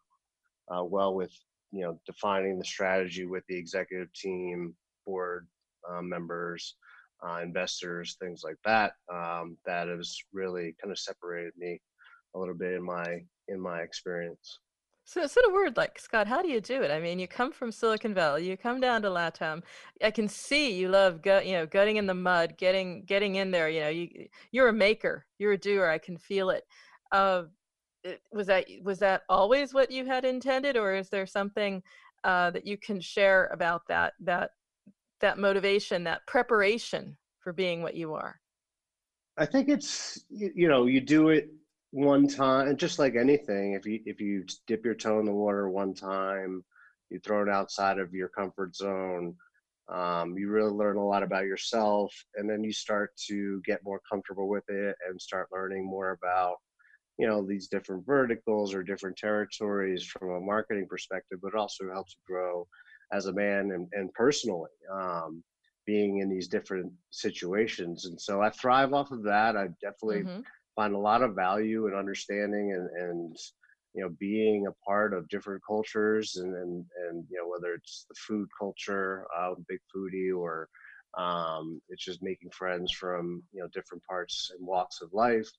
uh, 0.69 0.83
well 0.83 1.15
with, 1.15 1.31
you 1.71 1.81
know, 1.81 1.99
defining 2.05 2.59
the 2.59 2.65
strategy 2.65 3.25
with 3.25 3.43
the 3.47 3.57
executive 3.57 4.13
team, 4.13 4.75
board 5.05 5.47
uh, 5.89 6.03
members, 6.03 6.75
uh, 7.25 7.39
investors, 7.41 8.17
things 8.19 8.41
like 8.43 8.57
that. 8.65 8.93
Um, 9.11 9.57
that 9.65 9.88
has 9.88 10.17
really 10.33 10.75
kind 10.81 10.91
of 10.91 10.99
separated 10.99 11.53
me 11.57 11.81
a 12.35 12.39
little 12.39 12.55
bit 12.55 12.73
in 12.73 12.83
my 12.83 13.23
in 13.47 13.59
my 13.59 13.81
experience. 13.81 14.59
So, 15.07 15.25
sort 15.27 15.45
of 15.45 15.53
word 15.53 15.77
like 15.77 15.99
Scott, 15.99 16.27
how 16.27 16.41
do 16.41 16.47
you 16.47 16.59
do 16.59 16.81
it? 16.81 16.89
I 16.89 16.99
mean, 16.99 17.19
you 17.19 17.27
come 17.27 17.51
from 17.51 17.71
Silicon 17.71 18.13
Valley, 18.15 18.49
you 18.49 18.57
come 18.57 18.81
down 18.81 19.03
to 19.03 19.09
LATAM. 19.09 19.61
I 20.03 20.09
can 20.09 20.27
see 20.27 20.73
you 20.73 20.89
love, 20.89 21.21
gut, 21.21 21.45
you 21.45 21.53
know, 21.53 21.67
gutting 21.67 21.97
in 21.97 22.07
the 22.07 22.15
mud, 22.15 22.55
getting 22.57 23.03
getting 23.05 23.35
in 23.35 23.51
there. 23.51 23.69
You 23.69 23.81
know, 23.81 23.89
you 23.89 24.27
you're 24.51 24.69
a 24.69 24.73
maker, 24.73 25.25
you're 25.38 25.53
a 25.53 25.57
doer. 25.57 25.88
I 25.88 25.99
can 25.99 26.17
feel 26.17 26.49
it. 26.49 26.63
Uh, 27.11 27.43
was 28.31 28.47
that 28.47 28.65
was 28.83 28.99
that 28.99 29.21
always 29.29 29.73
what 29.73 29.91
you 29.91 30.05
had 30.05 30.25
intended, 30.25 30.75
or 30.75 30.95
is 30.95 31.09
there 31.09 31.27
something 31.27 31.83
uh, 32.23 32.49
that 32.51 32.65
you 32.65 32.77
can 32.77 32.99
share 32.99 33.49
about 33.53 33.83
that 33.88 34.13
that 34.21 34.51
that 35.25 35.39
motivation, 35.39 36.03
that 36.03 36.25
preparation 36.27 37.17
for 37.39 37.51
being 37.51 37.81
what 37.81 37.95
you 37.95 38.13
are? 38.13 38.39
I 39.38 39.45
think 39.47 39.69
it's 39.69 40.23
you 40.29 40.69
know 40.69 40.85
you 40.85 41.01
do 41.01 41.29
it 41.29 41.49
one 41.91 42.27
time, 42.27 42.77
just 42.77 42.99
like 42.99 43.15
anything, 43.15 43.73
if 43.73 43.85
you 43.88 44.01
if 44.05 44.21
you 44.21 44.45
dip 44.67 44.85
your 44.85 44.93
toe 44.93 45.19
in 45.19 45.25
the 45.25 45.33
water 45.33 45.67
one 45.67 45.95
time, 45.95 46.63
you 47.09 47.19
throw 47.19 47.41
it 47.41 47.49
outside 47.49 47.97
of 47.97 48.13
your 48.13 48.29
comfort 48.29 48.75
zone. 48.75 49.35
Um, 49.91 50.38
you 50.38 50.49
really 50.49 50.71
learn 50.71 50.97
a 50.97 51.05
lot 51.05 51.23
about 51.23 51.45
yourself, 51.45 52.13
and 52.35 52.49
then 52.49 52.63
you 52.63 52.71
start 52.71 53.11
to 53.27 53.61
get 53.65 53.83
more 53.83 54.01
comfortable 54.09 54.47
with 54.47 54.67
it 54.69 54.95
and 55.07 55.19
start 55.19 55.49
learning 55.51 55.85
more 55.85 56.11
about 56.11 56.57
you 57.17 57.27
know 57.27 57.43
these 57.45 57.67
different 57.67 58.05
verticals 58.05 58.75
or 58.75 58.83
different 58.83 59.17
territories 59.17 60.05
from 60.05 60.29
a 60.29 60.39
marketing 60.39 60.85
perspective, 60.88 61.39
but 61.41 61.55
also 61.55 61.91
helps 61.91 62.15
you 62.15 62.35
grow 62.35 62.67
as 63.15 63.25
a 63.28 63.34
man 63.34 63.71
and, 63.71 63.88
and 63.93 64.13
personally. 64.13 64.71
Um, 64.91 65.43
being 65.86 66.17
in 66.17 66.30
these 66.30 66.47
different 66.47 66.91
situations. 67.12 68.06
And 68.06 68.19
so 68.19 68.41
I 68.41 68.49
thrive 68.49 68.91
off 68.91 69.12
of 69.12 69.21
that. 69.21 69.56
I 69.56 69.67
definitely 69.84 70.23
mm-hmm 70.23 70.41
find 70.75 70.93
a 70.93 70.99
lot 70.99 71.23
of 71.23 71.36
value 71.36 71.88
and 71.88 71.95
understanding 71.95 72.73
and, 72.73 72.89
and 73.01 73.38
you 73.93 74.01
know 74.04 74.10
being 74.19 74.67
a 74.67 74.86
part 74.86 75.13
of 75.13 75.28
different 75.30 75.62
cultures 75.65 76.36
and 76.36 76.54
and, 76.54 76.86
and 77.08 77.25
you 77.30 77.38
know 77.38 77.47
whether 77.47 77.73
it's 77.73 78.06
the 78.10 78.15
food 78.15 78.47
culture 78.60 79.25
uh, 79.38 79.54
big 79.67 79.80
foodie 79.95 80.36
or 80.38 80.67
um, 81.17 81.82
it's 81.89 82.04
just 82.04 82.21
making 82.21 82.49
friends 82.51 82.91
from 82.91 83.41
you 83.54 83.62
know 83.62 83.69
different 83.73 84.04
parts 84.04 84.51
and 84.58 84.67
walks 84.67 85.01
of 85.01 85.13
life 85.13 85.49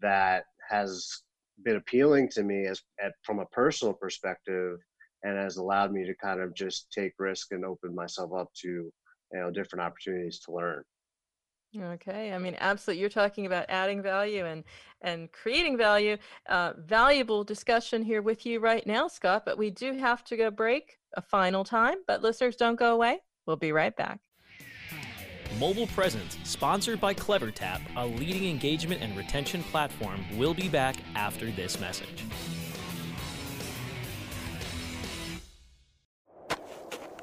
that 0.00 0.44
has 0.68 1.22
been 1.64 1.76
appealing 1.76 2.28
to 2.28 2.42
me 2.42 2.66
as 2.66 2.82
at, 3.02 3.12
from 3.22 3.38
a 3.38 3.46
personal 3.46 3.94
perspective 3.94 4.78
and 5.22 5.36
has 5.36 5.56
allowed 5.56 5.92
me 5.92 6.04
to 6.06 6.14
kind 6.14 6.40
of 6.40 6.54
just 6.54 6.90
take 6.92 7.12
risk 7.18 7.52
and 7.52 7.64
open 7.64 7.94
myself 7.94 8.32
up 8.32 8.48
to 8.54 8.68
you 8.68 8.92
know 9.32 9.50
different 9.50 9.82
opportunities 9.82 10.40
to 10.40 10.52
learn 10.52 10.82
Okay, 11.78 12.32
I 12.32 12.38
mean, 12.38 12.56
absolutely. 12.58 13.00
You're 13.00 13.10
talking 13.10 13.46
about 13.46 13.66
adding 13.68 14.02
value 14.02 14.44
and 14.44 14.64
and 15.02 15.30
creating 15.30 15.76
value. 15.76 16.16
Uh, 16.48 16.72
valuable 16.76 17.44
discussion 17.44 18.02
here 18.02 18.22
with 18.22 18.44
you 18.44 18.58
right 18.58 18.84
now, 18.86 19.06
Scott. 19.06 19.44
But 19.44 19.56
we 19.56 19.70
do 19.70 19.96
have 19.96 20.24
to 20.24 20.36
go 20.36 20.50
break 20.50 20.98
a 21.16 21.22
final 21.22 21.62
time. 21.62 21.98
But 22.08 22.22
listeners, 22.22 22.56
don't 22.56 22.76
go 22.78 22.94
away. 22.94 23.20
We'll 23.46 23.56
be 23.56 23.70
right 23.70 23.96
back. 23.96 24.18
Mobile 25.58 25.86
Presence, 25.88 26.38
sponsored 26.44 27.00
by 27.00 27.14
CleverTap, 27.14 27.80
a 27.96 28.06
leading 28.06 28.48
engagement 28.48 29.02
and 29.02 29.16
retention 29.16 29.62
platform, 29.64 30.24
will 30.36 30.54
be 30.54 30.68
back 30.68 30.96
after 31.14 31.50
this 31.50 31.78
message. 31.80 32.24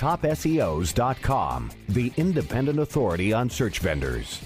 TopSEOs.com, 0.00 1.70
the 1.90 2.10
independent 2.16 2.78
authority 2.78 3.34
on 3.34 3.50
search 3.50 3.80
vendors. 3.80 4.40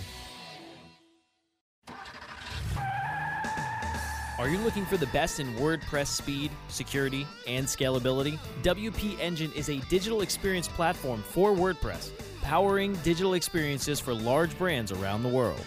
Are 4.37 4.49
you 4.49 4.59
looking 4.59 4.85
for 4.85 4.97
the 4.97 5.07
best 5.07 5.39
in 5.39 5.55
WordPress 5.55 6.09
speed, 6.09 6.51
security, 6.67 7.25
and 7.47 7.67
scalability? 7.67 8.37
WP 8.63 9.17
Engine 9.21 9.53
is 9.53 9.69
a 9.69 9.79
digital 9.89 10.23
experience 10.23 10.67
platform 10.67 11.23
for 11.23 11.53
WordPress, 11.53 12.11
powering 12.43 12.95
digital 13.05 13.35
experiences 13.35 14.01
for 14.01 14.13
large 14.13 14.59
brands 14.59 14.91
around 14.91 15.23
the 15.23 15.29
world. 15.29 15.65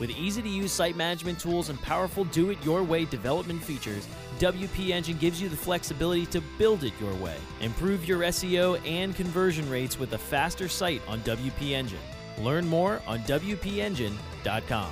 With 0.00 0.10
easy 0.10 0.42
to 0.42 0.48
use 0.48 0.72
site 0.72 0.96
management 0.96 1.38
tools 1.38 1.68
and 1.68 1.80
powerful 1.80 2.24
do 2.24 2.50
it 2.50 2.58
your 2.64 2.82
way 2.82 3.04
development 3.04 3.62
features, 3.62 4.08
WP 4.42 4.88
Engine 4.88 5.16
gives 5.18 5.40
you 5.40 5.48
the 5.48 5.56
flexibility 5.56 6.26
to 6.26 6.40
build 6.58 6.82
it 6.82 6.92
your 7.00 7.14
way. 7.14 7.36
Improve 7.60 8.08
your 8.08 8.22
SEO 8.22 8.76
and 8.84 9.14
conversion 9.14 9.70
rates 9.70 10.00
with 10.00 10.14
a 10.14 10.18
faster 10.18 10.66
site 10.66 11.00
on 11.06 11.20
WP 11.20 11.70
Engine. 11.70 12.00
Learn 12.40 12.66
more 12.66 13.00
on 13.06 13.20
WPEngine.com. 13.20 14.90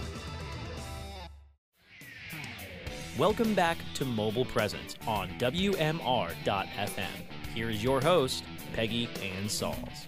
Welcome 3.18 3.54
back 3.54 3.78
to 3.94 4.04
Mobile 4.04 4.44
Presence 4.44 4.94
on 5.08 5.28
WMR.FM. 5.30 7.08
Here 7.52 7.70
is 7.70 7.82
your 7.82 8.00
host, 8.00 8.44
Peggy 8.72 9.08
Ann 9.20 9.46
Salz. 9.46 10.06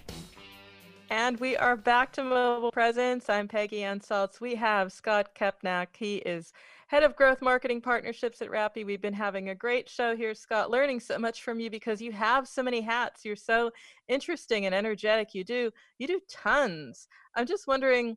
And 1.09 1.37
we 1.41 1.57
are 1.57 1.75
back 1.75 2.13
to 2.13 2.23
Mobile 2.23 2.71
Presence. 2.71 3.29
I'm 3.29 3.49
Peggy 3.49 3.83
Ann 3.83 3.99
Salz. 3.99 4.39
We 4.39 4.55
have 4.55 4.93
Scott 4.93 5.35
Kepnak. 5.35 5.87
He 5.97 6.15
is 6.19 6.53
head 6.93 7.01
of 7.01 7.15
growth 7.15 7.41
marketing 7.41 7.81
partnerships 7.81 8.39
at 8.39 8.51
Rappi. 8.51 8.85
We've 8.85 9.01
been 9.01 9.15
having 9.15 9.49
a 9.49 9.55
great 9.55 9.89
show 9.89 10.15
here, 10.15 10.35
Scott, 10.35 10.69
learning 10.69 10.99
so 10.99 11.17
much 11.17 11.41
from 11.41 11.59
you 11.59 11.71
because 11.71 11.99
you 11.99 12.11
have 12.11 12.47
so 12.47 12.61
many 12.61 12.81
hats. 12.81 13.25
You're 13.25 13.35
so 13.35 13.71
interesting 14.07 14.67
and 14.67 14.75
energetic. 14.75 15.33
You 15.33 15.43
do 15.43 15.71
you 15.97 16.05
do 16.05 16.21
tons. 16.29 17.07
I'm 17.35 17.47
just 17.47 17.65
wondering 17.65 18.15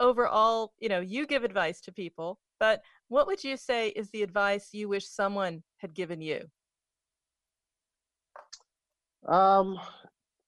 overall, 0.00 0.72
you 0.78 0.88
know, 0.88 1.00
you 1.00 1.26
give 1.26 1.44
advice 1.44 1.82
to 1.82 1.92
people, 1.92 2.40
but 2.58 2.80
what 3.08 3.26
would 3.26 3.44
you 3.44 3.58
say 3.58 3.88
is 3.90 4.08
the 4.08 4.22
advice 4.22 4.70
you 4.72 4.88
wish 4.88 5.06
someone 5.06 5.62
had 5.76 5.92
given 5.92 6.22
you? 6.22 6.46
Um, 9.28 9.78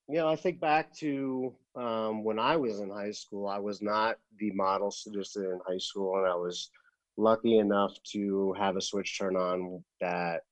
you 0.09 0.17
know, 0.17 0.29
I 0.29 0.37
think 0.37 0.61
back 0.61 0.95
to 1.01 1.53
um, 1.75 2.25
when 2.25 2.39
I 2.39 2.57
was 2.57 2.81
in 2.81 2.89
high 2.89 3.11
school. 3.11 3.47
I 3.47 3.59
was 3.59 3.83
not 3.83 4.17
the 4.39 4.51
model 4.53 4.91
student 4.91 5.27
in 5.37 5.61
high 5.67 5.77
school, 5.77 6.17
and 6.17 6.27
I 6.27 6.37
was 6.37 6.71
lucky 7.17 7.59
enough 7.59 7.93
to 8.13 8.55
have 8.59 8.77
a 8.77 8.81
switch 8.81 9.19
turn 9.19 9.37
on 9.37 9.83
that 10.01 10.43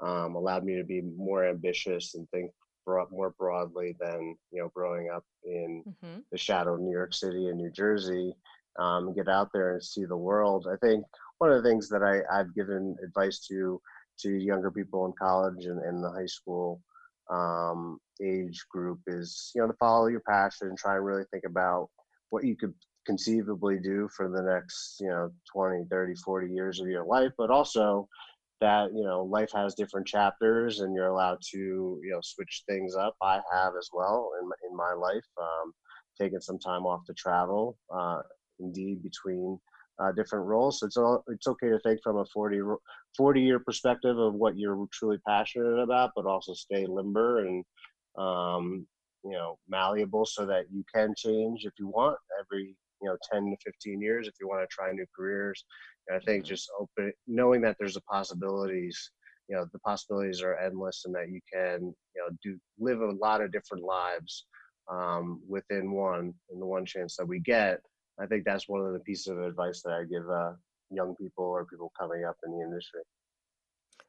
um, 0.00 0.34
allowed 0.34 0.64
me 0.64 0.76
to 0.76 0.84
be 0.84 1.00
more 1.00 1.44
ambitious 1.44 2.14
and 2.14 2.28
think 2.30 2.50
more 3.10 3.34
broadly 3.38 3.94
than 4.00 4.34
you 4.50 4.60
know 4.60 4.70
growing 4.74 5.10
up 5.10 5.24
in 5.44 5.84
mm-hmm. 5.86 6.20
the 6.32 6.38
shadow 6.38 6.74
of 6.74 6.80
New 6.80 6.90
York 6.90 7.12
City 7.12 7.48
and 7.48 7.58
New 7.58 7.70
Jersey. 7.70 8.34
Um, 8.78 9.14
get 9.14 9.28
out 9.28 9.50
there 9.52 9.74
and 9.74 9.82
see 9.82 10.04
the 10.04 10.16
world. 10.16 10.68
I 10.72 10.76
think 10.76 11.04
one 11.38 11.50
of 11.50 11.62
the 11.62 11.68
things 11.68 11.88
that 11.88 12.02
I, 12.02 12.20
I've 12.32 12.54
given 12.54 12.96
advice 13.04 13.40
to 13.48 13.80
to 14.20 14.30
younger 14.30 14.70
people 14.70 15.06
in 15.06 15.12
college 15.18 15.66
and 15.66 15.84
in 15.84 16.00
the 16.00 16.10
high 16.10 16.26
school 16.26 16.80
um, 17.30 17.98
age 18.22 18.64
group 18.70 19.00
is 19.06 19.52
you 19.54 19.60
know 19.60 19.68
to 19.68 19.74
follow 19.74 20.06
your 20.06 20.22
passion 20.28 20.68
and 20.68 20.78
try 20.78 20.96
and 20.96 21.04
really 21.04 21.24
think 21.30 21.44
about 21.44 21.88
what 22.30 22.44
you 22.44 22.56
could 22.56 22.74
conceivably 23.08 23.78
do 23.78 24.06
for 24.14 24.28
the 24.28 24.42
next 24.42 24.98
you 25.00 25.08
know 25.08 25.30
20 25.50 25.86
30 25.90 26.14
40 26.22 26.52
years 26.52 26.78
of 26.78 26.88
your 26.88 27.06
life 27.06 27.32
but 27.38 27.50
also 27.50 28.06
that 28.60 28.92
you 28.94 29.02
know 29.02 29.24
life 29.24 29.50
has 29.54 29.74
different 29.74 30.06
chapters 30.06 30.80
and 30.80 30.94
you're 30.94 31.06
allowed 31.06 31.38
to 31.40 31.56
you 32.04 32.10
know 32.10 32.20
switch 32.22 32.64
things 32.68 32.94
up 32.94 33.14
i 33.22 33.40
have 33.50 33.72
as 33.78 33.88
well 33.94 34.30
in, 34.42 34.46
in 34.70 34.76
my 34.76 34.92
life 34.92 35.24
um, 35.40 35.72
taking 36.20 36.40
some 36.40 36.58
time 36.58 36.84
off 36.84 37.00
to 37.06 37.14
travel 37.14 37.78
uh, 37.98 38.20
indeed 38.60 39.02
between 39.02 39.58
uh, 40.00 40.12
different 40.12 40.46
roles. 40.46 40.78
So 40.78 40.86
it's 40.86 40.96
all, 40.96 41.24
it's 41.26 41.48
okay 41.48 41.70
to 41.70 41.78
think 41.80 42.00
from 42.04 42.18
a 42.18 42.24
40, 42.26 42.60
40 43.16 43.40
year 43.40 43.58
perspective 43.58 44.16
of 44.16 44.34
what 44.34 44.56
you're 44.56 44.86
truly 44.92 45.18
passionate 45.26 45.82
about, 45.82 46.12
but 46.14 46.24
also 46.24 46.52
stay 46.54 46.86
limber 46.86 47.40
and 47.40 47.64
um, 48.16 48.86
you 49.24 49.32
know 49.32 49.58
malleable 49.68 50.24
so 50.24 50.46
that 50.46 50.64
you 50.72 50.84
can 50.94 51.14
change 51.16 51.64
if 51.64 51.72
you 51.78 51.88
want 51.88 52.16
every 52.40 52.76
you 53.00 53.08
know 53.08 53.16
10 53.32 53.44
to 53.50 53.56
15 53.64 54.00
years 54.00 54.28
if 54.28 54.34
you 54.40 54.48
want 54.48 54.62
to 54.62 54.74
try 54.74 54.90
new 54.92 55.06
careers. 55.16 55.64
And 56.08 56.16
I 56.16 56.20
think 56.24 56.44
mm-hmm. 56.44 56.54
just 56.54 56.70
open 56.78 57.12
knowing 57.26 57.60
that 57.62 57.76
there's 57.78 57.96
a 57.96 58.02
possibilities 58.02 59.10
you 59.48 59.56
know 59.56 59.66
the 59.72 59.78
possibilities 59.78 60.42
are 60.42 60.58
endless 60.58 61.04
and 61.06 61.14
that 61.14 61.30
you 61.30 61.40
can 61.52 61.94
you 62.14 62.22
know 62.22 62.36
do 62.42 62.58
live 62.78 63.00
a 63.00 63.12
lot 63.12 63.40
of 63.40 63.52
different 63.52 63.84
lives 63.84 64.44
um, 64.90 65.40
within 65.48 65.92
one 65.92 66.34
and 66.50 66.60
the 66.60 66.66
one 66.66 66.84
chance 66.84 67.16
that 67.16 67.26
we 67.26 67.40
get 67.40 67.80
I 68.20 68.26
think 68.26 68.44
that's 68.44 68.68
one 68.68 68.80
of 68.80 68.92
the 68.92 68.98
pieces 69.00 69.28
of 69.28 69.40
advice 69.40 69.82
that 69.82 69.92
I 69.92 70.04
give 70.04 70.28
uh, 70.28 70.52
young 70.90 71.14
people 71.14 71.44
or 71.44 71.64
people 71.64 71.92
coming 71.98 72.24
up 72.24 72.36
in 72.44 72.52
the 72.52 72.64
industry. 72.64 73.00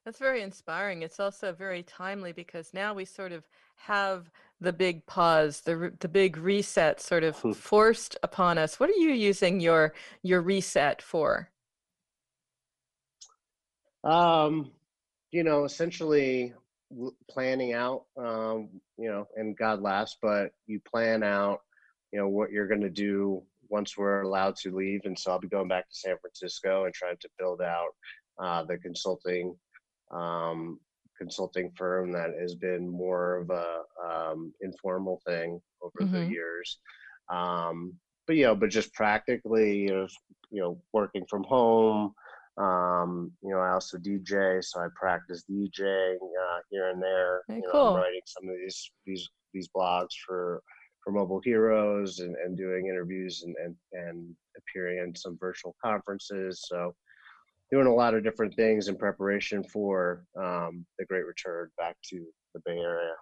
That's 0.06 0.20
very 0.20 0.42
inspiring. 0.42 1.02
It's 1.02 1.20
also 1.20 1.52
very 1.54 1.84
timely 1.84 2.32
because 2.32 2.74
now 2.74 2.94
we 2.94 3.06
sort 3.06 3.32
of 3.32 3.44
have 3.76 4.30
the 4.62 4.74
big 4.74 5.06
pause, 5.06 5.62
the 5.62 5.94
the 6.00 6.08
big 6.08 6.38
reset 6.38 7.00
sort 7.02 7.24
of 7.24 7.38
hmm. 7.38 7.52
forced 7.52 8.18
upon 8.24 8.58
us. 8.58 8.80
What 8.80 8.90
are 8.90 8.94
you 8.94 9.12
using 9.12 9.60
your 9.60 9.94
your 10.24 10.42
reset 10.42 11.02
for? 11.02 11.50
Um, 14.04 14.72
you 15.32 15.44
know, 15.44 15.66
essentially 15.66 16.54
planning 17.30 17.74
out 17.74 18.06
um, 18.18 18.70
you 18.98 19.10
know, 19.10 19.28
and 19.36 19.58
God 19.58 19.82
laughs, 19.82 20.18
but 20.22 20.52
you 20.68 20.80
plan 20.82 21.24
out, 21.24 21.62
you 22.12 22.20
know, 22.20 22.28
what 22.28 22.52
you're 22.52 22.68
going 22.68 22.82
to 22.82 22.90
do 22.90 23.42
once 23.70 23.98
we're 23.98 24.22
allowed 24.22 24.56
to 24.58 24.76
leave. 24.76 25.02
And 25.06 25.18
so 25.18 25.32
I'll 25.32 25.40
be 25.40 25.48
going 25.48 25.70
back 25.70 25.88
to 25.90 25.96
San 25.96 26.18
Francisco 26.20 26.86
and 26.86 26.94
trying 26.94 27.18
to 27.22 27.30
build 27.38 27.62
out 27.62 27.90
uh, 28.40 28.64
the 28.64 28.78
consulting 28.78 29.56
um, 30.12 30.80
consulting 31.18 31.72
firm 31.76 32.12
that 32.12 32.32
has 32.40 32.56
been 32.56 32.90
more 32.90 33.38
of 33.38 33.50
a 33.50 33.82
um, 34.04 34.54
informal 34.62 35.22
thing 35.26 35.60
over 35.82 36.10
mm-hmm. 36.10 36.14
the 36.14 36.26
years. 36.26 36.80
Um, 37.30 37.94
but 38.26 38.36
you 38.36 38.44
know, 38.44 38.56
but 38.56 38.70
just 38.70 38.94
practically, 38.94 39.80
you 39.80 39.90
know, 39.90 40.08
you 40.52 40.62
know, 40.62 40.82
working 40.94 41.26
from 41.30 41.44
home. 41.44 42.14
Um, 42.58 43.32
you 43.42 43.52
know, 43.52 43.60
I 43.60 43.72
also 43.72 43.98
DJ, 43.98 44.64
so 44.64 44.82
I 44.82 44.88
practice 44.96 45.44
DJing 45.50 46.16
uh, 46.16 46.60
here 46.70 46.90
and 46.90 47.02
there. 47.02 47.42
Very 47.48 47.60
you 47.60 47.66
know, 47.66 47.72
cool. 47.72 47.88
I'm 47.88 47.96
writing 47.96 48.22
some 48.26 48.50
of 48.50 48.56
these 48.56 48.92
these 49.06 49.30
these 49.54 49.70
blogs 49.76 50.14
for 50.26 50.62
for 51.04 51.12
mobile 51.12 51.42
heroes 51.44 52.20
and, 52.20 52.36
and 52.36 52.58
doing 52.58 52.88
interviews 52.88 53.44
and, 53.44 53.56
and, 53.64 53.76
and 53.94 54.36
appearing 54.58 55.00
in 55.00 55.16
some 55.16 55.38
virtual 55.40 55.76
conferences. 55.84 56.66
So 56.68 56.94
doing 57.72 57.88
a 57.88 57.94
lot 57.94 58.14
of 58.14 58.24
different 58.24 58.56
things 58.56 58.88
in 58.88 58.96
preparation 58.96 59.64
for 59.64 60.26
um, 60.38 60.86
the 60.98 61.06
great 61.06 61.26
return 61.26 61.70
back 61.78 61.96
to 62.04 62.26
the 62.54 62.62
Bay 62.66 62.78
Area. 62.78 63.14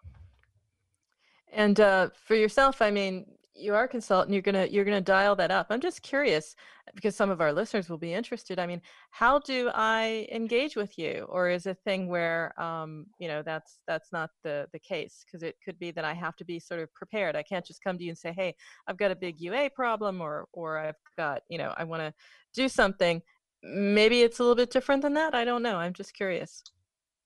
And 1.51 1.79
uh, 1.79 2.09
for 2.25 2.35
yourself, 2.35 2.81
I 2.81 2.91
mean, 2.91 3.25
you 3.57 3.73
are 3.73 3.85
a 3.85 3.87
consultant 3.87 4.33
you're 4.33 4.41
gonna 4.41 4.67
you're 4.69 4.85
gonna 4.85 5.01
dial 5.01 5.35
that 5.35 5.51
up. 5.51 5.67
I'm 5.69 5.81
just 5.81 6.01
curious 6.01 6.55
because 6.95 7.15
some 7.15 7.29
of 7.29 7.41
our 7.41 7.51
listeners 7.51 7.89
will 7.89 7.97
be 7.97 8.13
interested 8.13 8.59
i 8.59 8.65
mean 8.65 8.81
how 9.09 9.39
do 9.39 9.69
i 9.73 10.27
engage 10.31 10.75
with 10.75 10.97
you? 10.97 11.25
Or 11.29 11.49
is 11.49 11.65
a 11.65 11.73
thing 11.73 12.07
where 12.07 12.59
um, 12.61 13.07
you 13.19 13.27
know 13.27 13.41
that's 13.41 13.79
that's 13.87 14.11
not 14.11 14.29
the 14.43 14.67
the 14.73 14.79
case? 14.79 15.25
Because 15.25 15.43
it 15.43 15.55
could 15.63 15.79
be 15.79 15.91
that 15.91 16.05
i 16.05 16.13
have 16.13 16.35
to 16.37 16.45
be 16.45 16.59
sort 16.59 16.81
of 16.81 16.93
prepared. 16.93 17.35
I 17.35 17.43
can't 17.43 17.65
just 17.65 17.83
come 17.83 17.97
to 17.97 18.03
you 18.03 18.11
and 18.11 18.17
say 18.17 18.31
hey 18.31 18.55
i've 18.87 18.97
got 18.97 19.11
a 19.11 19.15
big 19.15 19.41
ua 19.41 19.69
problem 19.69 20.21
or 20.21 20.47
or 20.53 20.77
i've 20.77 20.95
got 21.17 21.41
you 21.49 21.57
know 21.57 21.73
i 21.77 21.83
want 21.83 22.01
to 22.01 22.13
do 22.53 22.69
something 22.69 23.21
maybe 23.67 24.21
it's 24.21 24.39
a 24.39 24.41
little 24.41 24.55
bit 24.55 24.71
different 24.71 25.01
than 25.01 25.13
that 25.13 25.35
i 25.35 25.43
don't 25.43 25.63
know 25.63 25.75
i'm 25.75 25.93
just 25.93 26.13
curious 26.13 26.63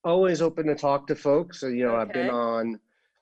always 0.03 0.41
open 0.41 0.65
to 0.65 0.75
talk 0.75 1.07
to 1.07 1.15
folks 1.15 1.59
so 1.59 1.67
you 1.67 1.83
know 1.83 1.95
okay. 1.95 2.01
i've 2.01 2.13
been 2.13 2.29
on 2.29 2.79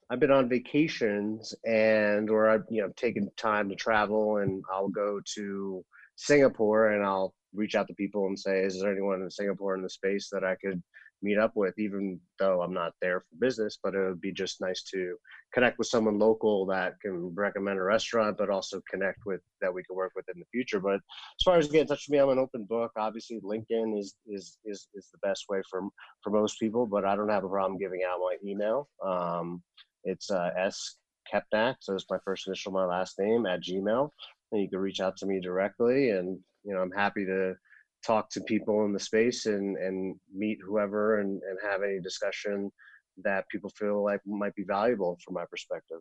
I've 0.10 0.19
been 0.19 0.32
on 0.32 0.49
vacations 0.49 1.53
and 1.65 2.29
or 2.29 2.49
I've 2.49 2.63
you 2.69 2.82
know 2.82 2.89
taken 2.95 3.29
time 3.38 3.69
to 3.69 3.75
travel 3.75 4.38
and 4.38 4.63
I'll 4.71 4.89
go 4.89 5.21
to 5.36 5.86
Singapore 6.15 6.93
and 6.93 7.03
I'll 7.03 7.34
reach 7.53 7.75
out 7.75 7.88
to 7.88 7.93
people 7.93 8.25
and 8.27 8.38
say, 8.38 8.62
is 8.62 8.82
there 8.82 8.91
anyone 8.91 9.21
in 9.21 9.29
Singapore 9.29 9.75
in 9.75 9.84
the 9.84 9.89
space 9.89 10.29
that 10.32 10.43
I 10.43 10.55
could 10.55 10.82
meet 11.21 11.38
up 11.38 11.51
with, 11.55 11.77
even 11.77 12.19
though 12.38 12.62
I'm 12.62 12.73
not 12.73 12.93
there 13.01 13.21
for 13.21 13.36
business, 13.39 13.77
but 13.82 13.95
it 13.95 13.99
would 13.99 14.21
be 14.21 14.32
just 14.32 14.62
nice 14.62 14.84
to 14.93 15.15
connect 15.53 15.77
with 15.77 15.88
someone 15.88 16.19
local 16.19 16.65
that 16.67 16.99
can 17.01 17.34
recommend 17.36 17.79
a 17.79 17.84
restaurant, 17.84 18.38
but 18.38 18.49
also 18.49 18.82
connect 18.89 19.19
with 19.25 19.41
that 19.62 19.73
we 19.73 19.84
can 19.84 19.95
work 19.95 20.13
with 20.15 20.25
in 20.34 20.39
the 20.39 20.45
future. 20.51 20.79
But 20.79 20.95
as 20.95 21.43
far 21.43 21.58
as 21.58 21.67
getting 21.67 21.82
in 21.82 21.88
touch 21.88 22.05
with 22.08 22.13
me, 22.13 22.19
I'm 22.19 22.29
an 22.29 22.39
open 22.39 22.63
book. 22.63 22.91
Obviously, 22.97 23.39
LinkedIn 23.41 23.99
is 23.99 24.15
is 24.27 24.58
is, 24.65 24.88
is 24.93 25.10
the 25.12 25.27
best 25.27 25.45
way 25.49 25.62
for 25.69 25.82
for 26.23 26.29
most 26.29 26.60
people, 26.60 26.86
but 26.86 27.05
I 27.05 27.15
don't 27.15 27.29
have 27.29 27.43
a 27.43 27.49
problem 27.49 27.79
giving 27.79 28.01
out 28.10 28.19
my 28.19 28.36
email. 28.45 28.89
Um, 29.05 29.62
it's 30.03 30.32
uh, 30.32 30.51
S 30.58 30.97
Kepnak, 31.32 31.75
so 31.82 31.93
it's 31.93 32.05
my 32.10 32.17
first 32.23 32.47
initial, 32.47 32.71
my 32.71 32.86
last 32.86 33.19
name 33.19 33.45
at 33.45 33.62
Gmail, 33.62 34.10
and 34.51 34.62
you 34.62 34.69
can 34.69 34.79
reach 34.79 34.99
out 34.99 35.17
to 35.17 35.25
me 35.25 35.39
directly. 35.39 36.12
And 36.12 36.39
you 36.63 36.73
know, 36.73 36.82
I'm 36.82 36.91
happy 36.91 37.25
to 37.25 37.55
talk 38.05 38.29
to 38.31 38.41
people 38.41 38.85
in 38.85 38.93
the 38.93 38.99
space 38.99 39.45
and 39.45 39.77
and 39.77 40.15
meet 40.33 40.57
whoever 40.65 41.19
and 41.19 41.41
and 41.43 41.57
have 41.63 41.83
any 41.83 41.99
discussion 41.99 42.71
that 43.23 43.47
people 43.49 43.69
feel 43.77 44.03
like 44.03 44.21
might 44.25 44.55
be 44.55 44.63
valuable 44.63 45.17
from 45.23 45.33
my 45.33 45.43
perspective. 45.49 45.99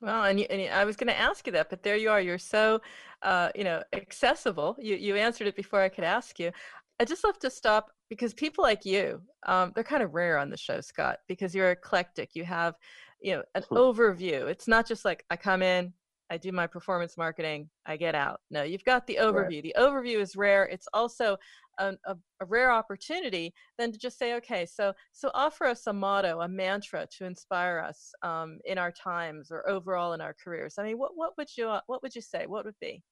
Well, 0.00 0.24
and, 0.24 0.38
you, 0.38 0.46
and 0.48 0.72
I 0.72 0.84
was 0.84 0.96
going 0.96 1.08
to 1.08 1.18
ask 1.18 1.44
you 1.46 1.52
that, 1.54 1.70
but 1.70 1.82
there 1.82 1.96
you 1.96 2.08
are. 2.08 2.20
You're 2.20 2.38
so, 2.38 2.80
uh, 3.22 3.50
you 3.56 3.64
know, 3.64 3.82
accessible. 3.92 4.76
You 4.78 4.94
you 4.96 5.16
answered 5.16 5.46
it 5.46 5.56
before 5.56 5.80
I 5.80 5.88
could 5.88 6.04
ask 6.04 6.38
you. 6.38 6.52
I 7.00 7.04
just 7.04 7.24
love 7.24 7.38
to 7.40 7.50
stop 7.50 7.90
because 8.08 8.34
people 8.34 8.62
like 8.62 8.84
you, 8.84 9.20
um, 9.46 9.72
they're 9.74 9.84
kind 9.84 10.02
of 10.02 10.14
rare 10.14 10.38
on 10.38 10.50
the 10.50 10.56
show, 10.56 10.80
Scott, 10.80 11.18
because 11.28 11.54
you're 11.54 11.70
eclectic. 11.70 12.30
You 12.34 12.44
have 12.44 12.74
you 13.20 13.36
know 13.36 13.42
an 13.54 13.62
overview 13.70 14.46
it's 14.48 14.68
not 14.68 14.86
just 14.86 15.04
like 15.04 15.24
i 15.30 15.36
come 15.36 15.62
in 15.62 15.92
i 16.30 16.36
do 16.36 16.52
my 16.52 16.66
performance 16.66 17.16
marketing 17.16 17.68
i 17.86 17.96
get 17.96 18.14
out. 18.14 18.40
No 18.50 18.62
you've 18.62 18.84
got 18.84 19.06
the 19.06 19.18
overview. 19.20 19.62
Right. 19.62 19.62
the 19.62 19.74
overview 19.78 20.18
is 20.20 20.36
rare. 20.36 20.64
It's 20.66 20.88
also 20.92 21.36
a, 21.78 21.94
a, 22.06 22.16
a, 22.40 22.44
rare 22.46 22.72
opportunity 22.72 23.54
then 23.78 23.92
to 23.92 23.98
just 23.98 24.18
say 24.18 24.34
okay 24.34 24.66
so 24.66 24.92
so 25.12 25.30
offer 25.34 25.64
us 25.64 25.86
a 25.86 25.92
motto 25.92 26.40
a 26.40 26.48
mantra 26.48 27.06
to 27.16 27.24
inspire 27.24 27.78
us 27.78 28.12
um, 28.22 28.58
in 28.64 28.78
our 28.78 28.92
times 28.92 29.50
or 29.50 29.68
overall 29.68 30.12
in 30.12 30.20
our 30.20 30.34
careers. 30.42 30.74
I 30.78 30.82
mean 30.84 30.98
what, 30.98 31.12
what 31.14 31.32
would 31.38 31.48
you 31.56 31.68
uh, 31.68 31.80
what 31.86 32.02
would 32.02 32.14
you 32.14 32.22
say? 32.22 32.46
What 32.46 32.64
would 32.64 32.78
be? 32.80 33.02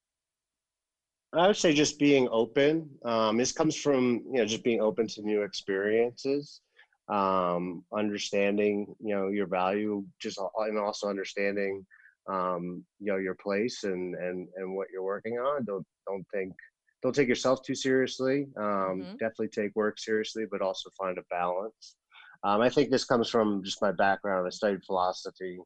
I 1.32 1.48
would 1.48 1.56
say 1.56 1.74
just 1.74 1.98
being 1.98 2.28
open. 2.30 2.88
Um, 3.04 3.36
this 3.36 3.52
comes 3.52 3.76
from 3.76 4.22
you 4.32 4.38
know 4.38 4.46
just 4.46 4.64
being 4.64 4.80
open 4.80 5.06
to 5.08 5.22
new 5.22 5.42
experiences 5.42 6.60
um, 7.08 7.84
understanding 7.92 8.94
you 9.00 9.14
know 9.14 9.28
your 9.28 9.46
value 9.46 10.04
just 10.20 10.40
and 10.58 10.78
also 10.78 11.08
understanding 11.08 11.86
um, 12.28 12.84
you 13.00 13.12
know 13.12 13.18
your 13.18 13.34
place 13.34 13.84
and 13.84 14.14
and 14.14 14.48
and 14.56 14.74
what 14.76 14.88
you're 14.92 15.02
working 15.02 15.34
on 15.34 15.64
don't 15.64 15.86
don't 16.06 16.26
think 16.32 16.52
don't 17.02 17.14
take 17.14 17.28
yourself 17.28 17.62
too 17.62 17.74
seriously 17.74 18.46
um, 18.56 18.64
mm-hmm. 18.64 19.12
definitely 19.12 19.48
take 19.48 19.74
work 19.74 19.98
seriously 19.98 20.44
but 20.50 20.62
also 20.62 20.90
find 20.98 21.18
a 21.18 21.22
balance 21.30 21.96
um, 22.44 22.60
i 22.60 22.68
think 22.68 22.90
this 22.90 23.04
comes 23.04 23.28
from 23.28 23.62
just 23.64 23.82
my 23.82 23.92
background 23.92 24.46
i 24.46 24.50
studied 24.50 24.84
philosophy 24.84 25.58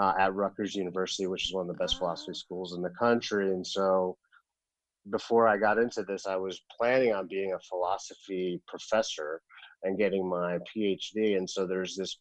uh, 0.00 0.12
at 0.18 0.34
rutgers 0.34 0.74
university 0.74 1.26
which 1.26 1.46
is 1.46 1.54
one 1.54 1.68
of 1.68 1.74
the 1.74 1.82
best 1.82 1.98
philosophy 1.98 2.32
ah. 2.32 2.38
schools 2.38 2.74
in 2.74 2.82
the 2.82 2.90
country 2.98 3.50
and 3.50 3.66
so 3.66 4.16
before 5.10 5.48
i 5.48 5.56
got 5.56 5.78
into 5.78 6.02
this 6.02 6.26
i 6.26 6.36
was 6.36 6.60
planning 6.78 7.12
on 7.12 7.26
being 7.26 7.52
a 7.52 7.60
philosophy 7.68 8.60
professor 8.68 9.40
and 9.82 9.98
getting 9.98 10.28
my 10.28 10.58
PhD. 10.74 11.36
And 11.36 11.48
so 11.48 11.66
there's 11.66 11.96
this 11.96 12.18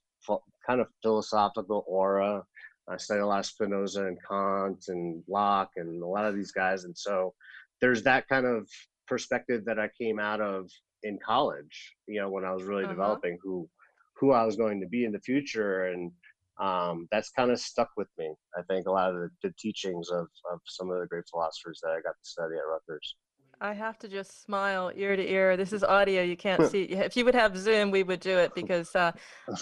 kind 0.65 0.81
of 0.81 0.87
philosophical 1.01 1.83
aura. 1.87 2.43
I 2.91 2.97
studied 2.97 3.21
a 3.21 3.27
lot 3.27 3.39
of 3.39 3.45
Spinoza 3.45 4.05
and 4.05 4.17
Kant 4.27 4.85
and 4.89 5.23
Locke 5.27 5.71
and 5.77 6.01
a 6.01 6.07
lot 6.07 6.25
of 6.25 6.35
these 6.35 6.51
guys. 6.51 6.83
And 6.83 6.97
so 6.97 7.33
there's 7.79 8.03
that 8.03 8.27
kind 8.27 8.45
of 8.45 8.67
perspective 9.07 9.65
that 9.65 9.79
I 9.79 9.89
came 9.97 10.19
out 10.19 10.41
of 10.41 10.69
in 11.03 11.17
college, 11.25 11.95
you 12.07 12.19
know, 12.19 12.29
when 12.29 12.45
I 12.45 12.53
was 12.53 12.63
really 12.63 12.83
uh-huh. 12.83 12.93
developing 12.93 13.37
who 13.41 13.67
who 14.15 14.31
I 14.31 14.43
was 14.43 14.55
going 14.55 14.79
to 14.81 14.87
be 14.87 15.05
in 15.05 15.11
the 15.11 15.19
future. 15.19 15.87
And 15.87 16.11
um, 16.59 17.07
that's 17.11 17.31
kind 17.31 17.49
of 17.49 17.59
stuck 17.59 17.89
with 17.97 18.09
me. 18.19 18.31
I 18.55 18.61
think 18.69 18.85
a 18.85 18.91
lot 18.91 19.09
of 19.09 19.15
the, 19.15 19.29
the 19.41 19.53
teachings 19.57 20.09
of, 20.09 20.27
of 20.51 20.59
some 20.65 20.91
of 20.91 20.99
the 20.99 21.07
great 21.07 21.23
philosophers 21.31 21.79
that 21.81 21.89
I 21.89 22.01
got 22.01 22.11
to 22.21 22.29
study 22.29 22.55
at 22.55 22.67
Rutgers. 22.67 23.15
I 23.61 23.73
have 23.73 23.99
to 23.99 24.07
just 24.07 24.41
smile 24.41 24.91
ear 24.95 25.15
to 25.15 25.31
ear. 25.31 25.55
This 25.55 25.71
is 25.71 25.83
audio; 25.83 26.23
you 26.23 26.35
can't 26.35 26.67
see. 26.69 26.83
If 26.83 27.15
you 27.15 27.23
would 27.25 27.35
have 27.35 27.55
Zoom, 27.55 27.91
we 27.91 28.01
would 28.01 28.19
do 28.19 28.39
it 28.39 28.55
because 28.55 28.95
uh, 28.95 29.11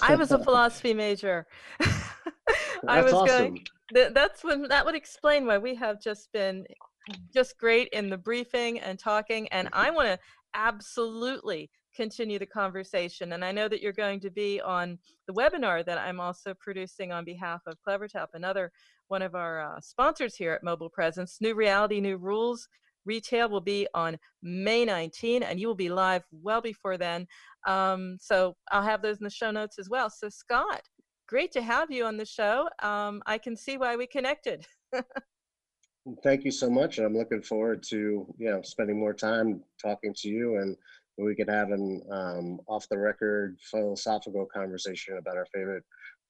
I 0.02 0.16
was 0.16 0.32
a 0.32 0.40
philosophy 0.44 0.94
major. 0.94 1.46
I 2.88 3.02
was 3.02 3.14
awesome. 3.14 3.28
going. 3.28 3.66
Th- 3.94 4.14
that's 4.14 4.42
when 4.44 4.64
that 4.70 4.86
would 4.86 4.96
explain 4.96 5.46
why 5.46 5.58
we 5.58 5.76
have 5.76 6.02
just 6.02 6.32
been 6.32 6.66
just 7.34 7.58
great 7.58 7.90
in 7.90 8.10
the 8.10 8.18
briefing 8.18 8.80
and 8.80 8.98
talking. 8.98 9.50
And 9.50 9.68
I 9.74 9.92
want 9.92 10.08
to 10.08 10.20
absolutely 10.54 11.70
continue 11.94 12.40
the 12.40 12.46
conversation. 12.46 13.34
And 13.34 13.44
I 13.44 13.52
know 13.52 13.68
that 13.68 13.82
you're 13.82 13.92
going 13.92 14.22
to 14.22 14.30
be 14.30 14.62
on 14.62 14.98
the 15.28 15.34
webinar 15.34 15.84
that 15.86 15.98
I'm 15.98 16.22
also 16.22 16.54
producing 16.54 17.12
on 17.12 17.26
behalf 17.26 17.62
of 17.66 17.76
CleverTap, 17.86 18.28
another 18.34 18.72
one 19.10 19.22
of 19.22 19.36
our 19.36 19.76
uh, 19.76 19.82
sponsors 19.82 20.36
here 20.36 20.54
at 20.54 20.64
Mobile 20.64 20.90
Presence. 20.90 21.40
New 21.42 21.56
reality, 21.56 22.00
new 22.00 22.16
rules 22.16 22.70
Retail 23.10 23.50
will 23.50 23.60
be 23.60 23.88
on 23.96 24.20
May 24.44 24.86
19, 24.86 25.42
and 25.42 25.60
you 25.60 25.68
will 25.68 25.74
be 25.74 25.90
live 25.90 26.24
well 26.32 26.62
before 26.62 26.96
then. 26.96 27.26
Um, 27.66 28.18
so 28.22 28.56
I'll 28.72 28.84
have 28.84 29.02
those 29.02 29.18
in 29.18 29.24
the 29.24 29.32
show 29.32 29.50
notes 29.50 29.80
as 29.80 29.90
well. 29.90 30.12
So, 30.12 30.30
Scott, 30.30 30.84
great 31.28 31.52
to 31.54 31.62
have 31.64 31.90
you 31.90 32.06
on 32.06 32.18
the 32.18 32.26
show. 32.26 32.70
Um, 32.84 33.24
I 33.26 33.40
can 33.40 33.56
see 33.56 33.78
why 33.78 33.96
we 33.96 34.06
connected. 34.06 34.68
Thank 36.24 36.46
you 36.46 36.52
so 36.52 36.70
much. 36.70 37.00
and 37.00 37.08
I'm 37.08 37.18
looking 37.18 37.42
forward 37.42 37.82
to 37.90 37.98
you 38.38 38.50
know 38.52 38.62
spending 38.62 39.00
more 39.00 39.16
time 39.16 39.64
talking 39.82 40.14
to 40.18 40.30
you, 40.30 40.58
and 40.58 40.78
we 41.18 41.34
could 41.36 41.50
have 41.50 41.72
an 41.72 42.04
um, 42.12 42.60
off 42.68 42.88
the 42.90 42.98
record 43.00 43.58
philosophical 43.72 44.46
conversation 44.46 45.18
about 45.18 45.36
our 45.36 45.48
favorite 45.52 45.84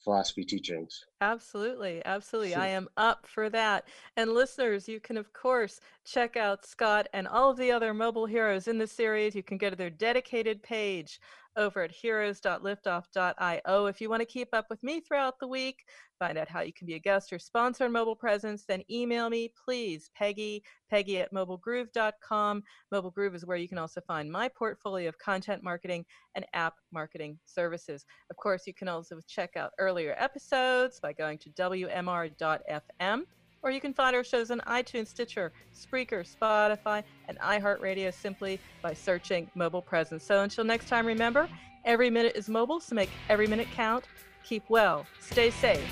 philosophy 0.04 0.44
teachings. 0.44 1.06
Absolutely. 1.22 2.02
Absolutely. 2.06 2.56
I 2.56 2.68
am 2.68 2.88
up 2.98 3.28
for 3.28 3.50
that. 3.50 3.88
And 4.16 4.34
listeners, 4.34 4.88
you 4.88 5.00
can, 5.00 5.18
of 5.18 5.34
course, 5.34 5.80
check 6.10 6.36
out 6.38 6.66
Scott 6.66 7.08
and 7.14 7.28
all 7.28 7.52
of 7.52 7.58
the 7.58 7.72
other 7.72 7.94
mobile 7.94 8.26
heroes 8.26 8.68
in 8.68 8.78
the 8.78 8.88
series. 8.88 9.36
You 9.36 9.44
can 9.44 9.58
go 9.58 9.70
to 9.70 9.76
their 9.76 9.92
dedicated 9.92 10.64
page 10.64 11.20
over 11.56 11.84
at 11.84 11.92
heroes.liftoff.io. 11.92 13.86
If 13.86 14.02
you 14.02 14.10
want 14.10 14.22
to 14.22 14.26
keep 14.26 14.50
up 14.54 14.66
with 14.70 14.82
me 14.82 15.02
throughout 15.02 15.40
the 15.40 15.48
week, 15.48 15.84
find 16.18 16.38
out 16.38 16.48
how 16.48 16.62
you 16.62 16.74
can 16.74 16.88
be 16.88 16.96
a 16.96 17.00
guest 17.00 17.32
or 17.32 17.40
sponsor 17.40 17.86
on 17.86 17.92
Mobile 17.92 18.16
Presence, 18.16 18.66
then 18.66 18.84
email 18.90 19.30
me, 19.30 19.52
please, 19.66 20.10
Peggy, 20.16 20.64
Peggy 20.90 21.20
at 21.20 21.34
mobilegroove.com. 21.34 22.64
Mobile 22.92 23.12
Groove 23.12 23.36
is 23.36 23.46
where 23.46 23.58
you 23.58 23.68
can 23.68 23.78
also 23.78 24.02
find 24.08 24.32
my 24.32 24.48
portfolio 24.48 25.10
of 25.10 25.18
content 25.18 25.64
marketing 25.64 26.06
and 26.36 26.46
app 26.54 26.76
marketing 26.92 27.38
services. 27.46 28.06
Of 28.30 28.38
course, 28.38 28.66
you 28.66 28.74
can 28.74 28.88
also 28.88 29.20
check 29.28 29.58
out 29.58 29.72
earlier 29.80 30.16
episodes 30.18 31.00
by 31.00 31.14
going 31.14 31.38
to 31.40 31.50
WMR.fm 31.52 33.24
or 33.62 33.72
you 33.72 33.82
can 33.82 33.94
find 33.94 34.16
our 34.16 34.24
shows 34.24 34.52
on 34.52 34.60
iTunes, 34.62 35.08
Stitcher, 35.08 35.52
Spreaker, 35.74 36.26
Spotify, 36.26 37.04
and 37.28 37.38
iHeartRadio 37.40 38.14
simply 38.14 38.60
by 38.82 38.94
searching 38.94 39.50
Mobile 39.56 39.82
Presence. 39.82 40.24
So 40.24 40.44
until 40.44 40.64
next 40.64 40.88
time, 40.88 41.06
remember, 41.06 41.50
every 41.86 42.10
minute 42.10 42.36
is 42.36 42.50
mobile, 42.50 42.80
so 42.80 42.96
make 42.96 43.10
every 43.30 43.48
minute 43.48 43.68
count. 43.74 44.06
Keep 44.44 44.64
well, 44.70 45.06
stay 45.20 45.52
safe, 45.52 45.84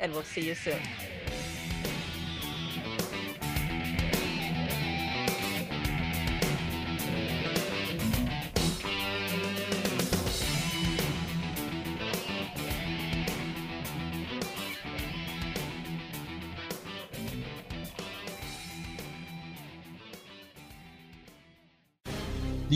and 0.00 0.12
we'll 0.12 0.22
see 0.22 0.46
you 0.46 0.54
soon. 0.54 0.78